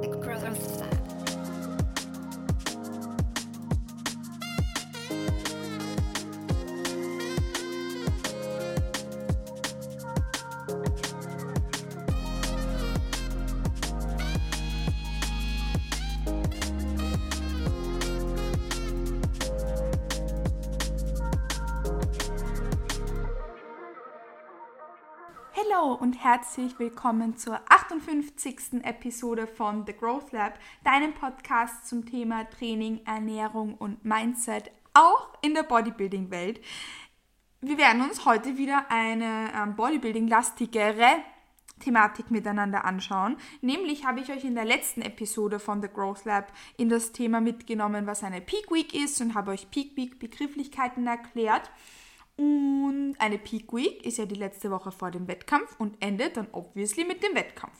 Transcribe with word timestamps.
the 0.00 0.08
cross 0.22 0.78
side. 0.78 1.29
Und 26.00 26.24
herzlich 26.24 26.78
willkommen 26.78 27.36
zur 27.36 27.60
58. 27.68 28.82
Episode 28.84 29.46
von 29.46 29.84
The 29.86 29.92
Growth 29.92 30.32
Lab, 30.32 30.58
deinem 30.82 31.12
Podcast 31.12 31.86
zum 31.86 32.06
Thema 32.06 32.48
Training, 32.48 33.00
Ernährung 33.04 33.74
und 33.74 34.02
Mindset, 34.02 34.70
auch 34.94 35.34
in 35.42 35.52
der 35.52 35.62
Bodybuilding-Welt. 35.62 36.62
Wir 37.60 37.76
werden 37.76 38.00
uns 38.00 38.24
heute 38.24 38.56
wieder 38.56 38.86
eine 38.88 39.52
ähm, 39.54 39.76
Bodybuilding-lastigere 39.76 41.22
Thematik 41.80 42.30
miteinander 42.30 42.86
anschauen. 42.86 43.36
Nämlich 43.60 44.06
habe 44.06 44.20
ich 44.20 44.32
euch 44.32 44.44
in 44.44 44.54
der 44.54 44.64
letzten 44.64 45.02
Episode 45.02 45.58
von 45.58 45.82
The 45.82 45.88
Growth 45.88 46.24
Lab 46.24 46.50
in 46.78 46.88
das 46.88 47.12
Thema 47.12 47.42
mitgenommen, 47.42 48.06
was 48.06 48.24
eine 48.24 48.40
Peak 48.40 48.70
Week 48.70 48.94
ist 48.94 49.20
und 49.20 49.34
habe 49.34 49.50
euch 49.50 49.70
Peak 49.70 49.94
Week 49.98 50.18
Begrifflichkeiten 50.18 51.06
erklärt. 51.06 51.70
Und 52.40 53.16
eine 53.18 53.36
Peak 53.36 53.70
Week 53.74 54.02
ist 54.06 54.16
ja 54.16 54.24
die 54.24 54.34
letzte 54.34 54.70
Woche 54.70 54.90
vor 54.90 55.10
dem 55.10 55.28
Wettkampf 55.28 55.76
und 55.78 56.02
endet 56.02 56.38
dann 56.38 56.46
obviously 56.52 57.04
mit 57.04 57.22
dem 57.22 57.34
Wettkampf. 57.34 57.76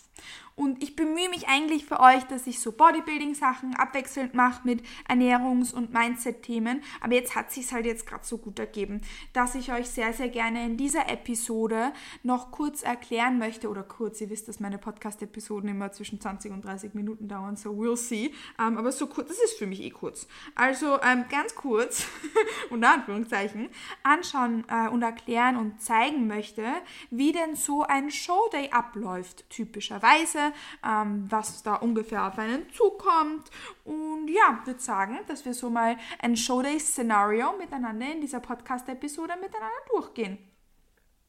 Und 0.61 0.83
ich 0.83 0.95
bemühe 0.95 1.31
mich 1.31 1.49
eigentlich 1.49 1.87
für 1.87 2.01
euch, 2.01 2.23
dass 2.25 2.47
ich 2.47 2.61
so 2.61 2.73
Bodybuilding-Sachen 2.73 3.77
abwechselnd 3.77 4.35
mache 4.35 4.61
mit 4.65 4.83
Ernährungs- 5.09 5.73
und 5.73 5.95
Mindset-Themen. 5.95 6.83
Aber 7.01 7.15
jetzt 7.15 7.35
hat 7.35 7.51
sich 7.51 7.73
halt 7.73 7.87
jetzt 7.87 8.07
gerade 8.07 8.27
so 8.27 8.37
gut 8.37 8.59
ergeben, 8.59 9.01
dass 9.33 9.55
ich 9.55 9.73
euch 9.73 9.89
sehr, 9.89 10.13
sehr 10.13 10.29
gerne 10.29 10.67
in 10.67 10.77
dieser 10.77 11.09
Episode 11.09 11.95
noch 12.25 12.51
kurz 12.51 12.83
erklären 12.83 13.39
möchte. 13.39 13.71
Oder 13.71 13.83
kurz, 13.83 14.21
ihr 14.21 14.29
wisst, 14.29 14.49
dass 14.49 14.61
meine 14.61 14.77
Podcast-Episoden 14.77 15.71
immer 15.71 15.93
zwischen 15.93 16.21
20 16.21 16.53
und 16.53 16.63
30 16.63 16.93
Minuten 16.93 17.27
dauern, 17.27 17.57
so 17.57 17.71
we'll 17.71 17.97
see. 17.97 18.31
Ähm, 18.59 18.77
aber 18.77 18.93
so 18.93 19.07
kurz, 19.07 19.29
das 19.29 19.39
ist 19.39 19.57
für 19.57 19.67
mich 19.67 19.81
eh 19.81 19.89
kurz. 19.89 20.29
Also 20.57 21.01
ähm, 21.01 21.25
ganz 21.31 21.55
kurz, 21.55 22.07
unter 22.69 22.93
Anführungszeichen, 22.93 23.71
anschauen 24.03 24.65
äh, 24.69 24.91
und 24.91 25.01
erklären 25.01 25.57
und 25.57 25.81
zeigen 25.81 26.27
möchte, 26.27 26.67
wie 27.11 27.33
denn 27.33 27.57
so 27.57 27.83
ein 27.83 28.11
Showday 28.11 28.69
abläuft, 28.73 29.49
typischerweise 29.49 30.50
ähm, 30.85 31.27
was 31.31 31.63
da 31.63 31.77
ungefähr 31.77 32.27
auf 32.27 32.39
einen 32.39 32.71
zukommt. 32.73 33.51
Und 33.85 34.29
ja, 34.29 34.61
würde 34.65 34.81
sagen, 34.81 35.19
dass 35.27 35.45
wir 35.45 35.55
so 35.55 35.71
mal 35.71 35.97
ein 36.21 36.37
Showday-Szenario 36.37 37.57
miteinander 37.59 38.13
in 38.13 38.21
dieser 38.21 38.41
Podcast-Episode 38.41 39.35
miteinander 39.41 39.69
durchgehen. 39.91 40.39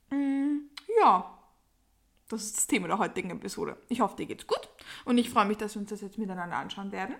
Mm, 0.09 0.69
ja, 0.99 1.37
das 2.29 2.43
ist 2.43 2.57
das 2.57 2.67
Thema 2.67 2.87
der 2.87 2.97
heutigen 2.97 3.31
Episode. 3.31 3.77
Ich 3.89 4.01
hoffe, 4.01 4.15
dir 4.15 4.25
geht's 4.25 4.47
gut 4.47 4.69
und 5.05 5.17
ich 5.17 5.29
freue 5.29 5.45
mich, 5.45 5.57
dass 5.57 5.75
wir 5.75 5.81
uns 5.81 5.89
das 5.89 6.01
jetzt 6.01 6.17
miteinander 6.17 6.57
anschauen 6.57 6.91
werden. 6.91 7.15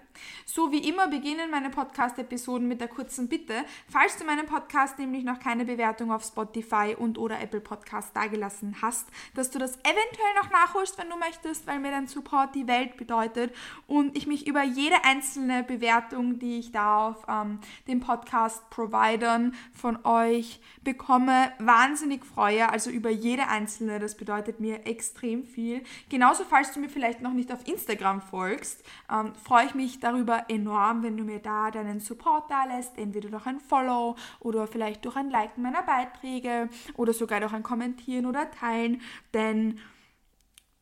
So 0.46 0.72
wie 0.72 0.88
immer 0.88 1.08
beginnen 1.08 1.52
meine 1.52 1.70
Podcast-Episoden 1.70 2.68
mit 2.68 2.82
der 2.82 2.88
kurzen 2.88 3.28
Bitte, 3.28 3.66
falls 3.90 4.18
du 4.18 4.26
meinen 4.26 4.46
Podcast 4.46 5.00
nämlich 5.00 5.24
noch 5.24 5.40
keine 5.40 5.66
Bewertung 5.66 6.12
auf 6.12 6.24
Spotify 6.24 6.96
und 6.98 7.18
oder 7.18 7.40
Apple 7.40 7.62
Podcast 7.62 8.16
dagelassen 8.16 8.76
hast, 8.82 9.08
dass 9.36 9.52
du 9.52 9.60
das 9.60 9.76
eventuell 9.80 10.34
noch 10.42 10.50
nachholst, 10.52 10.98
wenn 10.98 11.10
du 11.10 11.18
möchtest, 11.18 11.68
weil 11.68 11.80
mir 11.80 11.92
dein 11.92 12.08
Support 12.08 12.56
die 12.56 12.68
Welt 12.68 12.98
bedeutet 12.98 13.54
und 13.88 14.18
ich 14.18 14.28
mich 14.28 14.48
über 14.48 14.64
jede 14.64 15.04
einzelne 15.04 15.64
Bewertung, 15.64 16.40
die 16.40 16.60
ich 16.60 16.72
da 16.72 17.10
auf 17.10 17.26
ähm, 17.28 17.60
den 17.88 18.00
Podcast-Providern 18.00 19.54
von 19.74 20.04
euch 20.06 20.60
bekomme, 20.84 21.52
wahnsinnig 21.60 22.26
freue. 22.26 22.70
Also 22.70 22.90
über 22.90 23.10
jede 23.10 23.48
einzelne, 23.48 24.00
das 24.00 24.16
bedeutet 24.16 24.60
mir 24.60 24.86
extrem 24.86 25.46
viel. 25.46 25.84
Genauso, 26.10 26.44
falls 26.44 26.72
du 26.74 26.80
mir 26.80 26.90
vielleicht 26.90 27.22
noch 27.22 27.34
nicht 27.34 27.51
auf 27.52 27.68
Instagram 27.68 28.22
folgst, 28.22 28.84
ähm, 29.12 29.34
freue 29.36 29.66
ich 29.66 29.76
mich 29.76 30.00
darüber 30.00 30.46
enorm, 30.50 31.04
wenn 31.04 31.18
du 31.18 31.24
mir 31.24 31.40
da 31.40 31.72
deinen 31.72 32.00
Support 32.00 32.50
da 32.50 32.66
lässt, 32.66 32.98
entweder 32.98 33.30
durch 33.30 33.46
ein 33.46 33.60
Follow 33.60 34.16
oder 34.40 34.68
vielleicht 34.68 35.06
durch 35.06 35.16
ein 35.16 35.30
Liken 35.30 35.62
meiner 35.62 35.84
Beiträge 35.84 36.70
oder 36.96 37.14
sogar 37.14 37.40
durch 37.40 37.54
ein 37.54 37.64
Kommentieren 37.64 38.26
oder 38.26 38.50
Teilen, 38.52 39.02
denn 39.34 39.80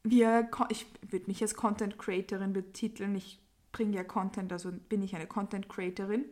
wir, 0.04 0.50
ich 0.70 0.86
würde 1.02 1.28
mich 1.28 1.42
als 1.42 1.56
Content 1.56 1.98
Creatorin 1.98 2.54
betiteln, 2.54 3.16
ich 3.16 3.40
bringe 3.72 3.98
ja 3.98 4.04
Content, 4.04 4.52
also 4.52 4.72
bin 4.72 5.04
ich 5.04 5.16
eine 5.16 5.28
Content 5.28 5.70
Creatorin 5.70 6.26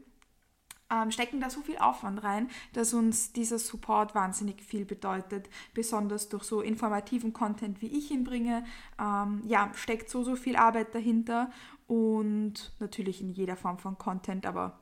ähm, 0.91 1.11
stecken 1.11 1.39
da 1.39 1.49
so 1.49 1.61
viel 1.61 1.77
Aufwand 1.77 2.23
rein, 2.23 2.49
dass 2.73 2.93
uns 2.93 3.33
dieser 3.33 3.59
Support 3.59 4.15
wahnsinnig 4.15 4.61
viel 4.61 4.85
bedeutet, 4.85 5.49
besonders 5.73 6.29
durch 6.29 6.43
so 6.43 6.61
informativen 6.61 7.33
Content, 7.33 7.81
wie 7.81 7.87
ich 7.87 8.11
ihn 8.11 8.23
bringe. 8.23 8.65
Ähm, 8.99 9.41
ja, 9.45 9.71
steckt 9.75 10.09
so, 10.09 10.23
so 10.23 10.35
viel 10.35 10.55
Arbeit 10.55 10.93
dahinter 10.95 11.51
und 11.87 12.71
natürlich 12.79 13.21
in 13.21 13.31
jeder 13.31 13.55
Form 13.55 13.79
von 13.79 13.97
Content, 13.97 14.45
aber 14.45 14.79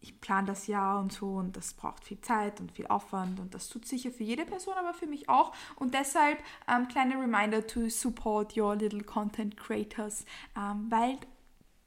ich 0.00 0.20
plane 0.20 0.46
das 0.46 0.66
ja 0.68 0.98
und 0.98 1.12
so 1.12 1.34
und 1.34 1.56
das 1.56 1.74
braucht 1.74 2.04
viel 2.04 2.20
Zeit 2.20 2.60
und 2.60 2.70
viel 2.72 2.86
Aufwand 2.86 3.40
und 3.40 3.54
das 3.54 3.68
tut 3.68 3.84
sicher 3.84 4.10
für 4.10 4.22
jede 4.22 4.44
Person, 4.44 4.74
aber 4.78 4.94
für 4.94 5.06
mich 5.06 5.28
auch. 5.28 5.52
Und 5.76 5.94
deshalb 5.94 6.38
ähm, 6.68 6.86
kleine 6.88 7.20
Reminder 7.20 7.66
to 7.66 7.88
support 7.88 8.56
your 8.56 8.76
little 8.76 9.02
content 9.02 9.56
creators, 9.56 10.24
ähm, 10.56 10.86
weil 10.88 11.18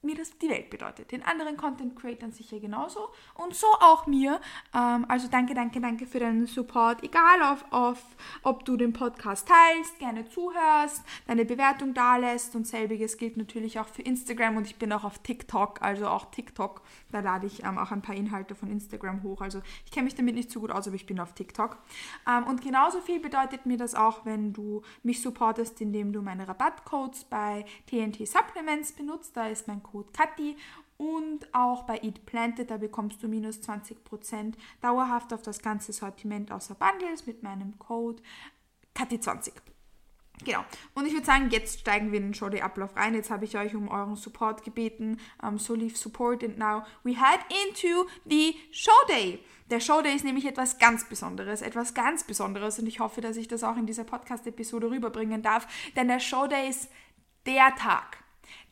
mir 0.03 0.15
das 0.15 0.37
die 0.39 0.49
Welt 0.49 0.69
bedeutet. 0.69 1.11
Den 1.11 1.23
anderen 1.23 1.57
Content 1.57 1.95
Creators 1.95 2.37
sicher 2.37 2.59
genauso 2.59 3.09
und 3.35 3.53
so 3.53 3.67
auch 3.79 4.07
mir. 4.07 4.41
Ähm, 4.73 5.05
also 5.07 5.27
danke, 5.27 5.53
danke, 5.53 5.79
danke 5.79 6.07
für 6.07 6.19
deinen 6.19 6.47
Support. 6.47 7.03
Egal 7.03 7.43
auf, 7.43 7.65
auf, 7.71 8.03
ob 8.41 8.65
du 8.65 8.77
den 8.77 8.93
Podcast 8.93 9.47
teilst, 9.47 9.99
gerne 9.99 10.27
zuhörst, 10.27 11.03
deine 11.27 11.45
Bewertung 11.45 11.93
da 11.93 12.17
lässt 12.17 12.55
und 12.55 12.65
selbiges 12.65 13.17
gilt 13.17 13.37
natürlich 13.37 13.79
auch 13.79 13.87
für 13.87 14.01
Instagram 14.01 14.57
und 14.57 14.65
ich 14.65 14.77
bin 14.77 14.91
auch 14.91 15.03
auf 15.03 15.19
TikTok, 15.19 15.81
also 15.81 16.07
auch 16.07 16.31
TikTok. 16.31 16.81
Da 17.11 17.19
lade 17.19 17.45
ich 17.45 17.63
ähm, 17.63 17.77
auch 17.77 17.91
ein 17.91 18.01
paar 18.01 18.15
Inhalte 18.15 18.55
von 18.55 18.71
Instagram 18.71 19.21
hoch. 19.21 19.41
Also 19.41 19.61
ich 19.85 19.91
kenne 19.91 20.05
mich 20.05 20.15
damit 20.15 20.33
nicht 20.33 20.49
so 20.49 20.61
gut 20.61 20.71
aus, 20.71 20.87
aber 20.87 20.95
ich 20.95 21.05
bin 21.05 21.19
auf 21.19 21.33
TikTok. 21.33 21.77
Ähm, 22.27 22.45
und 22.47 22.61
genauso 22.61 23.01
viel 23.01 23.19
bedeutet 23.19 23.67
mir 23.67 23.77
das 23.77 23.93
auch, 23.93 24.25
wenn 24.25 24.53
du 24.53 24.81
mich 25.03 25.21
supportest, 25.21 25.79
indem 25.81 26.11
du 26.11 26.21
meine 26.21 26.47
Rabattcodes 26.47 27.25
bei 27.25 27.65
TNT 27.87 28.27
Supplements 28.27 28.93
benutzt. 28.93 29.37
Da 29.37 29.47
ist 29.47 29.67
mein 29.67 29.83
Code 29.83 29.90
Kathi 30.13 30.57
und 30.97 31.53
auch 31.53 31.83
bei 31.83 31.99
Eat 32.03 32.25
Planted, 32.25 32.69
da 32.69 32.77
bekommst 32.77 33.23
du 33.23 33.27
minus 33.27 33.59
20% 33.59 34.53
dauerhaft 34.81 35.33
auf 35.33 35.41
das 35.41 35.61
ganze 35.61 35.93
Sortiment 35.93 36.51
außer 36.51 36.75
Bundles 36.75 37.25
mit 37.25 37.41
meinem 37.43 37.79
Code 37.79 38.21
Kathi20. 38.95 39.51
Genau. 40.43 40.63
Und 40.95 41.05
ich 41.05 41.13
würde 41.13 41.25
sagen, 41.25 41.49
jetzt 41.51 41.81
steigen 41.81 42.11
wir 42.11 42.19
in 42.19 42.27
den 42.27 42.33
Show-Day-Ablauf 42.33 42.95
rein. 42.95 43.13
Jetzt 43.13 43.29
habe 43.29 43.45
ich 43.45 43.57
euch 43.57 43.75
um 43.75 43.89
euren 43.89 44.15
Support 44.15 44.63
gebeten. 44.63 45.19
Um, 45.41 45.57
so 45.57 45.75
leave 45.75 45.95
support 45.95 46.43
and 46.43 46.57
now 46.57 46.83
we 47.03 47.11
head 47.11 47.39
into 47.65 48.07
the 48.25 48.55
Show-Day. 48.71 49.39
Der 49.69 49.79
Show-Day 49.79 50.15
ist 50.15 50.25
nämlich 50.25 50.45
etwas 50.45 50.79
ganz 50.79 51.07
Besonderes, 51.07 51.61
etwas 51.61 51.93
ganz 51.93 52.25
Besonderes 52.25 52.77
und 52.79 52.87
ich 52.87 52.99
hoffe, 52.99 53.21
dass 53.21 53.37
ich 53.37 53.47
das 53.47 53.63
auch 53.63 53.77
in 53.77 53.85
dieser 53.85 54.03
Podcast-Episode 54.03 54.89
rüberbringen 54.89 55.41
darf, 55.41 55.65
denn 55.95 56.09
der 56.09 56.19
Show-Day 56.19 56.67
ist 56.67 56.89
der 57.45 57.73
Tag, 57.75 58.17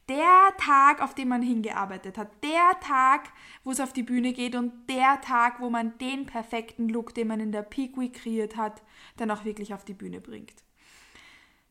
der 0.09 0.57
Tag, 0.57 1.01
auf 1.01 1.13
den 1.13 1.27
man 1.27 1.41
hingearbeitet 1.41 2.17
hat, 2.17 2.43
der 2.43 2.79
Tag, 2.81 3.31
wo 3.63 3.71
es 3.71 3.79
auf 3.79 3.93
die 3.93 4.03
Bühne 4.03 4.33
geht 4.33 4.55
und 4.55 4.89
der 4.89 5.21
Tag, 5.21 5.61
wo 5.61 5.69
man 5.69 5.97
den 5.99 6.25
perfekten 6.25 6.89
Look, 6.89 7.13
den 7.13 7.27
man 7.27 7.39
in 7.39 7.51
der 7.51 7.61
Peak 7.61 7.97
Week 7.97 8.13
kreiert 8.13 8.57
hat, 8.57 8.81
dann 9.17 9.31
auch 9.31 9.45
wirklich 9.45 9.73
auf 9.73 9.85
die 9.85 9.93
Bühne 9.93 10.19
bringt. 10.19 10.63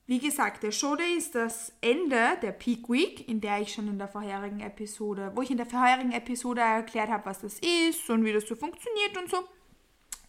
Wie 0.06 0.20
gesagt, 0.20 0.62
der 0.62 0.70
Showday 0.70 1.18
ist 1.18 1.34
das 1.34 1.70
Ende 1.82 2.38
der 2.40 2.52
Peak 2.52 2.88
Week, 2.88 3.28
in 3.28 3.42
der 3.42 3.60
ich 3.60 3.74
schon 3.74 3.88
in 3.88 3.98
der 3.98 4.08
vorherigen 4.08 4.60
Episode, 4.60 5.32
wo 5.34 5.42
ich 5.42 5.50
in 5.50 5.58
der 5.58 5.66
vorherigen 5.66 6.12
Episode 6.12 6.62
erklärt 6.62 7.10
habe, 7.10 7.26
was 7.26 7.40
das 7.40 7.58
ist 7.58 8.08
und 8.08 8.24
wie 8.24 8.32
das 8.32 8.48
so 8.48 8.54
funktioniert 8.54 9.18
und 9.18 9.28
so. 9.28 9.36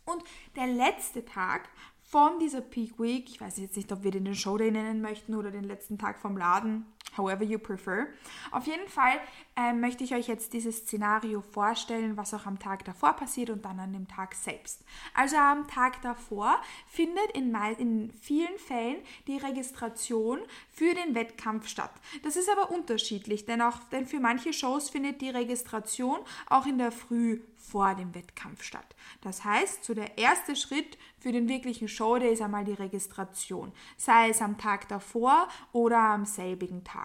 Und 0.03 0.23
der 0.57 0.67
letzte 0.67 1.23
Tag 1.23 1.69
von 2.01 2.39
dieser 2.39 2.61
Peak 2.61 2.99
Week, 2.99 3.29
ich 3.29 3.39
weiß 3.39 3.59
jetzt 3.59 3.77
nicht, 3.77 3.91
ob 3.91 4.03
wir 4.03 4.11
den 4.11 4.33
Showday 4.33 4.71
nennen 4.71 4.99
möchten 4.99 5.35
oder 5.35 5.51
den 5.51 5.63
letzten 5.63 5.97
Tag 5.97 6.19
vom 6.19 6.35
Laden, 6.35 6.85
however 7.17 7.43
you 7.43 7.59
prefer. 7.59 8.07
Auf 8.51 8.67
jeden 8.67 8.87
Fall 8.87 9.19
äh, 9.55 9.73
möchte 9.73 10.03
ich 10.03 10.13
euch 10.13 10.27
jetzt 10.27 10.53
dieses 10.53 10.79
Szenario 10.79 11.41
vorstellen, 11.41 12.17
was 12.17 12.33
auch 12.33 12.45
am 12.45 12.59
Tag 12.59 12.85
davor 12.85 13.13
passiert 13.13 13.49
und 13.49 13.65
dann 13.65 13.79
an 13.79 13.93
dem 13.93 14.07
Tag 14.07 14.35
selbst. 14.35 14.83
Also 15.13 15.35
am 15.35 15.67
Tag 15.67 16.01
davor 16.01 16.61
findet 16.87 17.31
in, 17.33 17.55
in 17.77 18.11
vielen 18.11 18.57
Fällen 18.57 18.97
die 19.27 19.37
Registration 19.37 20.39
für 20.71 20.93
den 20.93 21.15
Wettkampf 21.15 21.67
statt. 21.67 21.91
Das 22.23 22.35
ist 22.35 22.49
aber 22.49 22.71
unterschiedlich, 22.71 23.45
denn 23.45 23.61
auch 23.61 23.79
denn 23.91 24.05
für 24.05 24.19
manche 24.19 24.53
Shows 24.53 24.89
findet 24.89 25.21
die 25.21 25.29
Registration 25.29 26.19
auch 26.49 26.65
in 26.65 26.77
der 26.77 26.91
Früh 26.91 27.41
vor 27.57 27.93
dem 27.95 28.15
Wettkampf 28.15 28.63
statt. 28.63 28.95
Das 29.21 29.43
heißt, 29.43 29.83
so 29.83 29.93
der 29.93 30.17
erste 30.17 30.55
Schritt 30.55 30.97
für 31.19 31.31
den 31.31 31.47
wirklichen 31.47 31.87
Showday 31.87 32.33
ist 32.33 32.41
einmal 32.41 32.63
die 32.63 32.73
Registration, 32.73 33.71
sei 33.97 34.29
es 34.29 34.41
am 34.41 34.57
Tag 34.57 34.87
davor 34.87 35.47
oder 35.71 35.99
am 35.99 36.25
selbigen 36.25 36.83
Tag. 36.83 36.98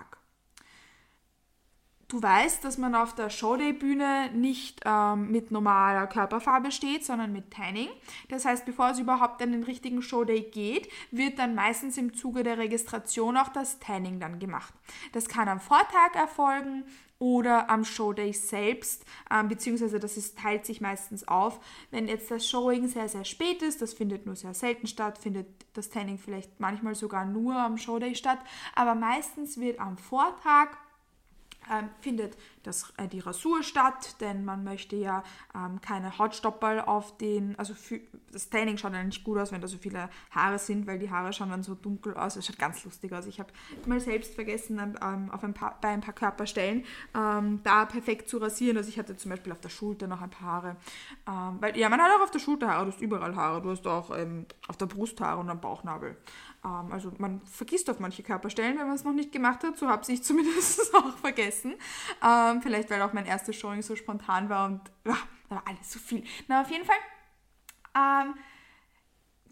Du 2.14 2.22
weißt, 2.22 2.64
dass 2.64 2.78
man 2.78 2.94
auf 2.94 3.14
der 3.14 3.28
Showday-Bühne 3.28 4.30
nicht 4.32 4.80
ähm, 4.84 5.30
mit 5.30 5.50
normaler 5.50 6.06
Körperfarbe 6.06 6.70
steht, 6.70 7.04
sondern 7.04 7.32
mit 7.32 7.50
Tanning. 7.50 7.88
Das 8.28 8.44
heißt, 8.44 8.64
bevor 8.64 8.90
es 8.90 9.00
überhaupt 9.00 9.42
an 9.42 9.52
den 9.52 9.64
richtigen 9.64 10.00
Showday 10.00 10.42
geht, 10.42 10.88
wird 11.10 11.38
dann 11.38 11.54
meistens 11.54 11.98
im 11.98 12.14
Zuge 12.14 12.44
der 12.44 12.58
Registration 12.58 13.36
auch 13.36 13.48
das 13.48 13.80
Tanning 13.80 14.20
dann 14.20 14.38
gemacht. 14.38 14.72
Das 15.12 15.28
kann 15.28 15.48
am 15.48 15.60
Vortag 15.60 16.14
erfolgen 16.14 16.84
oder 17.18 17.70
am 17.70 17.84
Showday 17.84 18.32
selbst, 18.32 19.04
ähm, 19.30 19.48
beziehungsweise 19.48 19.98
das 19.98 20.16
ist, 20.16 20.38
teilt 20.38 20.66
sich 20.66 20.80
meistens 20.80 21.26
auf. 21.26 21.58
Wenn 21.90 22.06
jetzt 22.06 22.30
das 22.30 22.48
Showing 22.48 22.86
sehr, 22.86 23.08
sehr 23.08 23.24
spät 23.24 23.62
ist, 23.62 23.82
das 23.82 23.92
findet 23.92 24.26
nur 24.26 24.36
sehr 24.36 24.54
selten 24.54 24.86
statt, 24.86 25.18
findet 25.18 25.46
das 25.72 25.90
Tanning 25.90 26.18
vielleicht 26.18 26.60
manchmal 26.60 26.94
sogar 26.94 27.24
nur 27.24 27.56
am 27.56 27.76
Showday 27.76 28.14
statt, 28.14 28.38
aber 28.74 28.94
meistens 28.94 29.58
wird 29.58 29.80
am 29.80 29.96
Vortag 29.96 30.76
ähm, 31.70 31.88
findet 32.00 32.36
das, 32.62 32.92
äh, 32.96 33.08
die 33.08 33.20
Rasur 33.20 33.62
statt, 33.62 34.20
denn 34.20 34.44
man 34.44 34.64
möchte 34.64 34.96
ja 34.96 35.22
ähm, 35.54 35.80
keine 35.80 36.18
Hautstoppel 36.18 36.80
auf 36.80 37.16
den, 37.18 37.58
also 37.58 37.74
für, 37.74 38.00
das 38.32 38.50
Tanning 38.50 38.78
schaut 38.78 38.92
ja 38.92 39.02
nicht 39.02 39.24
gut 39.24 39.38
aus, 39.38 39.52
wenn 39.52 39.60
da 39.60 39.68
so 39.68 39.78
viele 39.78 40.08
Haare 40.30 40.58
sind, 40.58 40.86
weil 40.86 40.98
die 40.98 41.10
Haare 41.10 41.32
schauen 41.32 41.50
dann 41.50 41.62
so 41.62 41.74
dunkel 41.74 42.14
aus. 42.14 42.36
Es 42.36 42.46
schaut 42.46 42.58
ganz 42.58 42.84
lustig 42.84 43.12
aus. 43.12 43.26
Ich 43.26 43.38
habe 43.38 43.52
mal 43.86 44.00
selbst 44.00 44.34
vergessen, 44.34 44.78
ähm, 45.02 45.30
auf 45.30 45.44
ein 45.44 45.54
paar, 45.54 45.78
bei 45.80 45.88
ein 45.88 46.00
paar 46.00 46.14
Körperstellen 46.14 46.84
ähm, 47.14 47.60
da 47.62 47.84
perfekt 47.86 48.28
zu 48.28 48.38
rasieren. 48.38 48.76
Also 48.76 48.88
ich 48.88 48.98
hatte 48.98 49.16
zum 49.16 49.30
Beispiel 49.30 49.52
auf 49.52 49.60
der 49.60 49.68
Schulter 49.68 50.06
noch 50.06 50.20
ein 50.20 50.30
paar 50.30 50.44
Haare. 50.44 50.76
Ähm, 51.26 51.56
weil, 51.60 51.76
ja, 51.76 51.88
man 51.88 52.00
hat 52.00 52.10
auch 52.16 52.22
auf 52.22 52.30
der 52.30 52.38
Schulter 52.38 52.68
Haare, 52.68 52.86
du 52.86 52.92
hast 52.92 53.00
überall 53.00 53.34
Haare. 53.36 53.62
Du 53.62 53.70
hast 53.70 53.86
auch 53.86 54.16
ähm, 54.16 54.46
auf 54.68 54.76
der 54.76 54.86
Brust 54.86 55.20
Haare 55.20 55.40
und 55.40 55.50
am 55.50 55.60
Bauchnabel. 55.60 56.16
Ähm, 56.64 56.92
also 56.92 57.12
man 57.18 57.40
vergisst 57.42 57.90
auf 57.90 58.00
manche 58.00 58.22
Körperstellen, 58.22 58.78
wenn 58.78 58.86
man 58.86 58.96
es 58.96 59.04
noch 59.04 59.12
nicht 59.12 59.32
gemacht 59.32 59.62
hat. 59.64 59.76
So 59.76 59.88
habe 59.88 60.02
ich 60.10 60.22
zumindest 60.24 60.94
auch 60.94 61.16
vergessen. 61.18 61.74
Ähm, 62.22 62.62
vielleicht, 62.62 62.90
weil 62.90 63.02
auch 63.02 63.12
mein 63.12 63.26
erstes 63.26 63.56
Showing 63.56 63.82
so 63.82 63.96
spontan 63.96 64.48
war 64.48 64.66
und 64.66 64.80
ja, 65.04 65.16
da 65.48 65.56
war 65.56 65.62
alles 65.66 65.92
so 65.92 65.98
viel. 65.98 66.24
Na, 66.48 66.62
auf 66.62 66.70
jeden 66.70 66.84
Fall 66.84 66.96
ähm, 67.94 68.34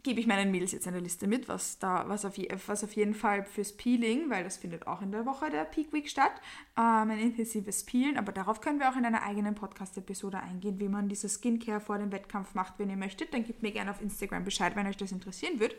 gebe 0.02 0.19
ich 0.19 0.26
meinen 0.26 0.50
Mädels 0.50 0.72
jetzt 0.72 0.88
eine 0.88 0.99
Liste 0.99 1.28
mit, 1.28 1.49
was, 1.49 1.78
da, 1.78 2.08
was, 2.08 2.25
auf, 2.25 2.34
was 2.66 2.82
auf 2.82 2.93
jeden 2.93 3.14
Fall 3.14 3.44
fürs 3.44 3.76
Peeling, 3.76 4.31
weil 4.31 4.43
das 4.43 4.56
findet 4.56 4.87
auch 4.87 5.00
in 5.00 5.12
der 5.12 5.26
Woche 5.26 5.49
der 5.49 5.64
Peak 5.64 5.93
Week 5.93 6.08
statt, 6.08 6.32
ähm, 6.76 7.10
ein 7.10 7.19
intensives 7.20 7.84
Peelen, 7.84 8.19
aber 8.19 8.32
darauf 8.32 8.60
können 8.60 8.81
wir 8.81 8.90
auch 8.90 8.96
in 8.96 9.04
einer 9.04 9.22
eigenen 9.22 9.54
Podcast-Episode 9.54 10.40
eingehen, 10.40 10.81
wie 10.81 10.88
man 10.88 11.08
diese 11.08 11.28
Skincare 11.28 11.81
vor 11.81 11.99
dem 11.99 12.10
Wettkampf 12.10 12.54
macht, 12.54 12.78
wenn 12.78 12.90
ihr 12.90 12.96
möchtet. 12.96 13.32
Dann 13.32 13.44
gebt 13.44 13.62
mir 13.62 13.70
gerne 13.70 13.93
auf 13.93 14.00
Instagram 14.00 14.44
Bescheid, 14.44 14.75
wenn 14.75 14.87
euch 14.87 14.96
das 14.96 15.12
interessieren 15.12 15.60
wird. 15.60 15.76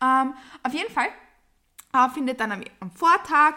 Ähm, 0.00 0.34
auf 0.62 0.72
jeden 0.72 0.92
Fall 0.92 1.08
äh, 1.92 2.08
findet 2.10 2.38
dann 2.38 2.52
am, 2.52 2.62
am 2.78 2.92
Vortag 2.92 3.56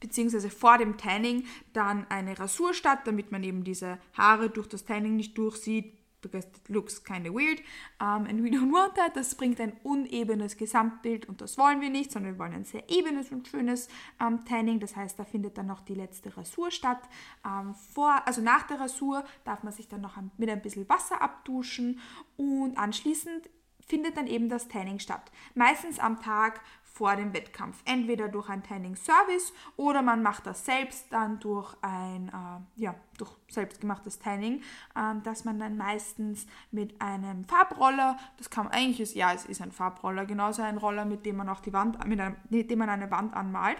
beziehungsweise 0.00 0.50
vor 0.50 0.78
dem 0.78 0.96
Tanning 0.96 1.44
dann 1.72 2.06
eine 2.08 2.38
Rasur 2.38 2.74
statt, 2.74 3.00
damit 3.04 3.32
man 3.32 3.42
eben 3.42 3.64
diese 3.64 3.98
Haare 4.16 4.50
durch 4.50 4.68
das 4.68 4.84
Tanning 4.84 5.16
nicht 5.16 5.36
durchsieht, 5.36 5.97
because 6.20 6.46
it 6.46 6.68
looks 6.68 7.02
kind 7.02 7.26
of 7.26 7.34
weird 7.34 7.60
um, 8.00 8.26
and 8.26 8.42
we 8.42 8.50
don't 8.50 8.72
want 8.72 8.94
that. 8.96 9.16
Das 9.16 9.34
bringt 9.34 9.60
ein 9.60 9.72
unebenes 9.82 10.56
Gesamtbild 10.56 11.28
und 11.28 11.40
das 11.40 11.58
wollen 11.58 11.80
wir 11.80 11.90
nicht, 11.90 12.12
sondern 12.12 12.34
wir 12.34 12.38
wollen 12.38 12.54
ein 12.54 12.64
sehr 12.64 12.88
ebenes 12.88 13.30
und 13.30 13.48
schönes 13.48 13.88
um, 14.20 14.44
Tanning. 14.44 14.80
Das 14.80 14.96
heißt, 14.96 15.18
da 15.18 15.24
findet 15.24 15.58
dann 15.58 15.66
noch 15.66 15.80
die 15.80 15.94
letzte 15.94 16.36
Rasur 16.36 16.70
statt. 16.70 17.00
Um, 17.44 17.74
vor, 17.74 18.22
also 18.26 18.40
nach 18.40 18.66
der 18.66 18.80
Rasur 18.80 19.24
darf 19.44 19.62
man 19.62 19.72
sich 19.72 19.88
dann 19.88 20.00
noch 20.00 20.18
mit 20.36 20.48
ein 20.50 20.62
bisschen 20.62 20.88
Wasser 20.88 21.20
abduschen 21.22 22.00
und 22.36 22.76
anschließend 22.76 23.48
findet 23.88 24.16
dann 24.16 24.26
eben 24.26 24.48
das 24.48 24.68
Tanning 24.68 24.98
statt. 24.98 25.32
Meistens 25.54 25.98
am 25.98 26.20
Tag 26.20 26.60
vor 26.98 27.14
dem 27.14 27.32
Wettkampf. 27.32 27.80
Entweder 27.84 28.28
durch 28.28 28.48
ein 28.48 28.64
Tanning 28.64 28.96
Service 28.96 29.52
oder 29.76 30.02
man 30.02 30.20
macht 30.20 30.46
das 30.46 30.64
selbst 30.64 31.06
dann 31.10 31.38
durch 31.38 31.76
ein 31.80 32.28
äh, 32.28 32.82
ja, 32.82 32.94
durch 33.16 33.30
selbstgemachtes 33.48 34.18
Tanning, 34.18 34.62
äh, 34.96 35.14
dass 35.22 35.44
man 35.44 35.60
dann 35.60 35.76
meistens 35.76 36.46
mit 36.72 37.00
einem 37.00 37.44
Farbroller, 37.44 38.16
das 38.36 38.50
kann 38.50 38.64
man 38.64 38.72
eigentlich 38.74 39.00
ist, 39.00 39.14
ja, 39.14 39.32
es 39.32 39.46
ist 39.46 39.62
ein 39.62 39.70
Farbroller, 39.70 40.26
genauso 40.26 40.62
ein 40.62 40.76
Roller, 40.76 41.04
mit 41.04 41.24
dem 41.24 41.36
man 41.36 41.48
auch 41.48 41.60
die 41.60 41.72
Wand, 41.72 42.04
mit, 42.04 42.20
einem, 42.20 42.34
mit 42.50 42.68
dem 42.68 42.80
man 42.80 42.88
eine 42.88 43.10
Wand 43.12 43.34
anmalt. 43.34 43.78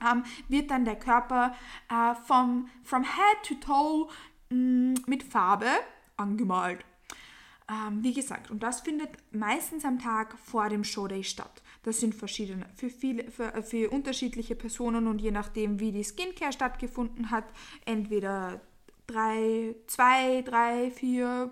Ähm, 0.00 0.24
wird 0.48 0.70
dann 0.70 0.86
der 0.86 0.98
Körper 0.98 1.54
äh, 1.90 2.14
vom 2.26 2.68
from 2.82 3.04
head 3.04 3.42
to 3.46 3.54
toe 3.56 4.08
mh, 4.48 4.56
mm, 4.56 4.94
mit 5.06 5.22
Farbe 5.22 5.68
angemalt. 6.16 6.84
Ähm, 7.70 8.02
wie 8.02 8.12
gesagt, 8.12 8.50
und 8.50 8.62
das 8.62 8.80
findet 8.80 9.10
meistens 9.32 9.84
am 9.84 9.98
Tag 9.98 10.36
vor 10.38 10.68
dem 10.68 10.84
Showday 10.84 11.22
statt. 11.22 11.62
Das 11.84 12.00
sind 12.00 12.14
verschiedene, 12.14 12.66
für, 12.74 12.90
viele, 12.90 13.30
für, 13.30 13.54
äh, 13.54 13.62
für 13.62 13.90
unterschiedliche 13.90 14.54
Personen 14.54 15.06
und 15.06 15.20
je 15.20 15.30
nachdem, 15.30 15.80
wie 15.80 15.92
die 15.92 16.04
Skincare 16.04 16.52
stattgefunden 16.52 17.30
hat, 17.30 17.44
entweder 17.84 18.60
drei, 19.06 19.74
zwei, 19.86 20.42
drei, 20.42 20.90
vier 20.90 21.50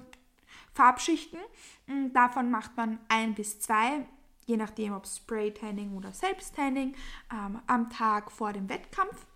Farbschichten. 0.73 1.41
Mm, 1.87 2.13
davon 2.13 2.51
macht 2.51 2.77
man 2.77 2.99
ein 3.09 3.35
bis 3.35 3.61
zwei, 3.61 4.07
je 4.47 4.57
nachdem, 4.57 4.95
ob 4.95 5.07
Spray-Tanning 5.07 5.97
oder 5.97 6.13
Selbst-Tanning, 6.13 6.95
ähm, 7.33 7.61
am 7.67 7.91
Tag 7.91 8.31
vor 8.31 8.53
dem 8.53 8.69
Wettkampf. 8.69 9.27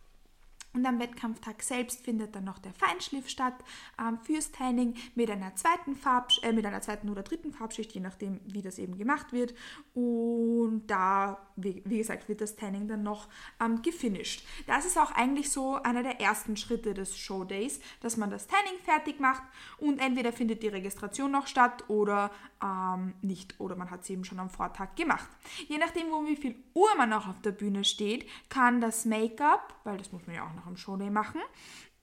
Und 0.74 0.84
am 0.86 0.98
Wettkampftag 0.98 1.62
selbst 1.62 2.04
findet 2.04 2.34
dann 2.34 2.44
noch 2.44 2.58
der 2.58 2.72
Feinschliff 2.74 3.28
statt 3.28 3.54
ähm, 3.98 4.18
fürs 4.18 4.50
Tanning 4.50 4.94
mit 5.14 5.30
einer 5.30 5.54
zweiten 5.54 5.94
Farb, 5.94 6.32
äh, 6.42 6.52
mit 6.52 6.66
einer 6.66 6.82
zweiten 6.82 7.08
oder 7.08 7.22
dritten 7.22 7.52
Farbschicht, 7.52 7.92
je 7.92 8.00
nachdem, 8.00 8.40
wie 8.44 8.60
das 8.60 8.78
eben 8.78 8.98
gemacht 8.98 9.32
wird. 9.32 9.54
Und 9.94 10.82
da, 10.88 11.46
wie, 11.56 11.82
wie 11.84 11.98
gesagt, 11.98 12.28
wird 12.28 12.40
das 12.40 12.56
Tanning 12.56 12.88
dann 12.88 13.02
noch 13.02 13.28
ähm, 13.60 13.82
gefinisht. 13.82 14.46
Das 14.66 14.84
ist 14.84 14.98
auch 14.98 15.12
eigentlich 15.12 15.50
so 15.50 15.76
einer 15.76 16.02
der 16.02 16.20
ersten 16.20 16.56
Schritte 16.56 16.94
des 16.94 17.16
Showdays, 17.16 17.80
dass 18.00 18.16
man 18.16 18.30
das 18.30 18.46
Tanning 18.46 18.78
fertig 18.82 19.20
macht 19.20 19.42
und 19.78 19.98
entweder 19.98 20.32
findet 20.32 20.62
die 20.62 20.68
Registration 20.68 21.30
noch 21.30 21.46
statt 21.46 21.84
oder 21.88 22.30
ähm, 22.62 23.14
nicht. 23.22 23.58
Oder 23.60 23.76
man 23.76 23.90
hat 23.90 24.04
sie 24.04 24.14
eben 24.14 24.24
schon 24.24 24.40
am 24.40 24.50
Vortag 24.50 24.96
gemacht. 24.96 25.28
Je 25.68 25.78
nachdem, 25.78 26.12
um 26.12 26.26
wie 26.26 26.36
viel 26.36 26.56
Uhr 26.74 26.88
man 26.96 27.12
auch 27.12 27.28
auf 27.28 27.40
der 27.42 27.52
Bühne 27.52 27.84
steht, 27.84 28.28
kann 28.48 28.80
das 28.80 29.04
Make-up, 29.04 29.74
weil 29.84 29.98
das 29.98 30.12
muss 30.12 30.26
man 30.26 30.36
ja 30.36 30.46
auch 30.46 30.54
noch 30.54 30.66
im 30.66 30.76
Showday 30.76 31.10
machen, 31.10 31.40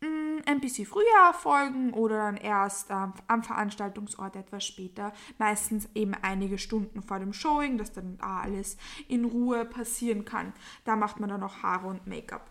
mm, 0.01 0.42
ein 0.45 0.59
bisschen 0.59 0.86
früher 0.86 1.03
erfolgen 1.25 1.94
oder 1.94 2.18
dann 2.18 2.38
erst 2.38 2.89
ähm, 2.89 3.13
am 3.27 3.44
Veranstaltungsort 3.44 4.36
etwas 4.36 4.65
später, 4.65 5.13
meistens 5.38 5.89
eben 5.95 6.13
einige 6.21 6.57
Stunden 6.57 7.01
vor 7.01 7.19
dem 7.19 7.33
Showing, 7.33 7.77
dass 7.77 7.92
dann 7.92 8.18
alles 8.19 8.77
in 9.07 9.25
Ruhe 9.25 9.65
passieren 9.65 10.25
kann. 10.25 10.53
Da 10.86 10.95
macht 10.95 11.19
man 11.19 11.30
dann 11.30 11.41
noch 11.41 11.63
Haare 11.63 11.88
und 11.88 12.08
Make-up. 12.08 12.50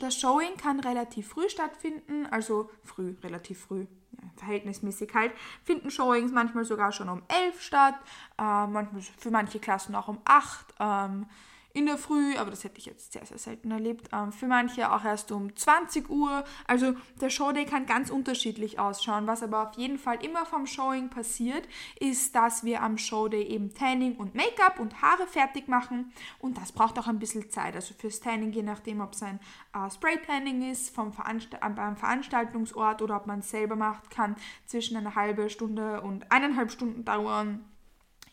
das 0.00 0.16
Showing 0.16 0.56
kann 0.56 0.80
relativ 0.80 1.28
früh 1.28 1.48
stattfinden, 1.48 2.26
also 2.26 2.70
früh, 2.82 3.16
relativ 3.22 3.60
früh, 3.60 3.86
verhältnismäßig 4.36 5.12
halt, 5.14 5.32
finden 5.64 5.90
Showings 5.90 6.32
manchmal 6.32 6.64
sogar 6.64 6.92
schon 6.92 7.08
um 7.08 7.22
11 7.28 7.60
statt, 7.60 7.94
äh, 8.38 8.66
manchmal 8.66 9.02
für 9.02 9.30
manche 9.30 9.58
Klassen 9.58 9.94
auch 9.94 10.08
um 10.08 10.20
8. 10.24 10.74
Ähm, 10.80 11.26
in 11.74 11.86
der 11.86 11.98
Früh, 11.98 12.36
aber 12.36 12.50
das 12.50 12.62
hätte 12.62 12.78
ich 12.78 12.86
jetzt 12.86 13.12
sehr, 13.12 13.26
sehr 13.26 13.36
selten 13.36 13.72
erlebt. 13.72 14.08
Ähm, 14.12 14.30
für 14.30 14.46
manche 14.46 14.92
auch 14.92 15.04
erst 15.04 15.32
um 15.32 15.54
20 15.54 16.08
Uhr. 16.08 16.44
Also 16.68 16.94
der 17.20 17.30
Showday 17.30 17.66
kann 17.66 17.84
ganz 17.84 18.10
unterschiedlich 18.10 18.78
ausschauen. 18.78 19.26
Was 19.26 19.42
aber 19.42 19.68
auf 19.68 19.76
jeden 19.76 19.98
Fall 19.98 20.24
immer 20.24 20.46
vom 20.46 20.68
Showing 20.68 21.10
passiert, 21.10 21.68
ist, 21.98 22.36
dass 22.36 22.62
wir 22.62 22.80
am 22.80 22.96
Showday 22.96 23.42
eben 23.42 23.74
Tanning 23.74 24.14
und 24.14 24.36
Make-up 24.36 24.78
und 24.78 25.02
Haare 25.02 25.26
fertig 25.26 25.66
machen. 25.66 26.12
Und 26.38 26.58
das 26.58 26.70
braucht 26.70 26.96
auch 26.96 27.08
ein 27.08 27.18
bisschen 27.18 27.50
Zeit. 27.50 27.74
Also 27.74 27.92
fürs 27.98 28.20
Tanning, 28.20 28.52
je 28.52 28.62
nachdem, 28.62 29.00
ob 29.00 29.14
es 29.14 29.24
ein 29.24 29.40
äh, 29.74 29.90
Spray-Tanning 29.90 30.70
ist 30.70 30.94
vom 30.94 31.12
Veranst 31.12 31.58
beim 31.58 31.96
Veranstaltungsort 31.96 33.02
oder 33.02 33.16
ob 33.16 33.26
man 33.26 33.40
es 33.40 33.50
selber 33.50 33.74
macht, 33.74 34.10
kann 34.10 34.36
zwischen 34.66 34.96
einer 34.96 35.16
halben 35.16 35.50
Stunde 35.50 36.02
und 36.02 36.30
eineinhalb 36.30 36.70
Stunden 36.70 37.04
dauern. 37.04 37.64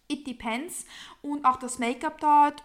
It 0.07 0.27
depends. 0.27 0.85
Und 1.23 1.43
auch 1.43 1.57
das 1.57 1.79
Make-up 1.79 2.19
dauert 2.19 2.61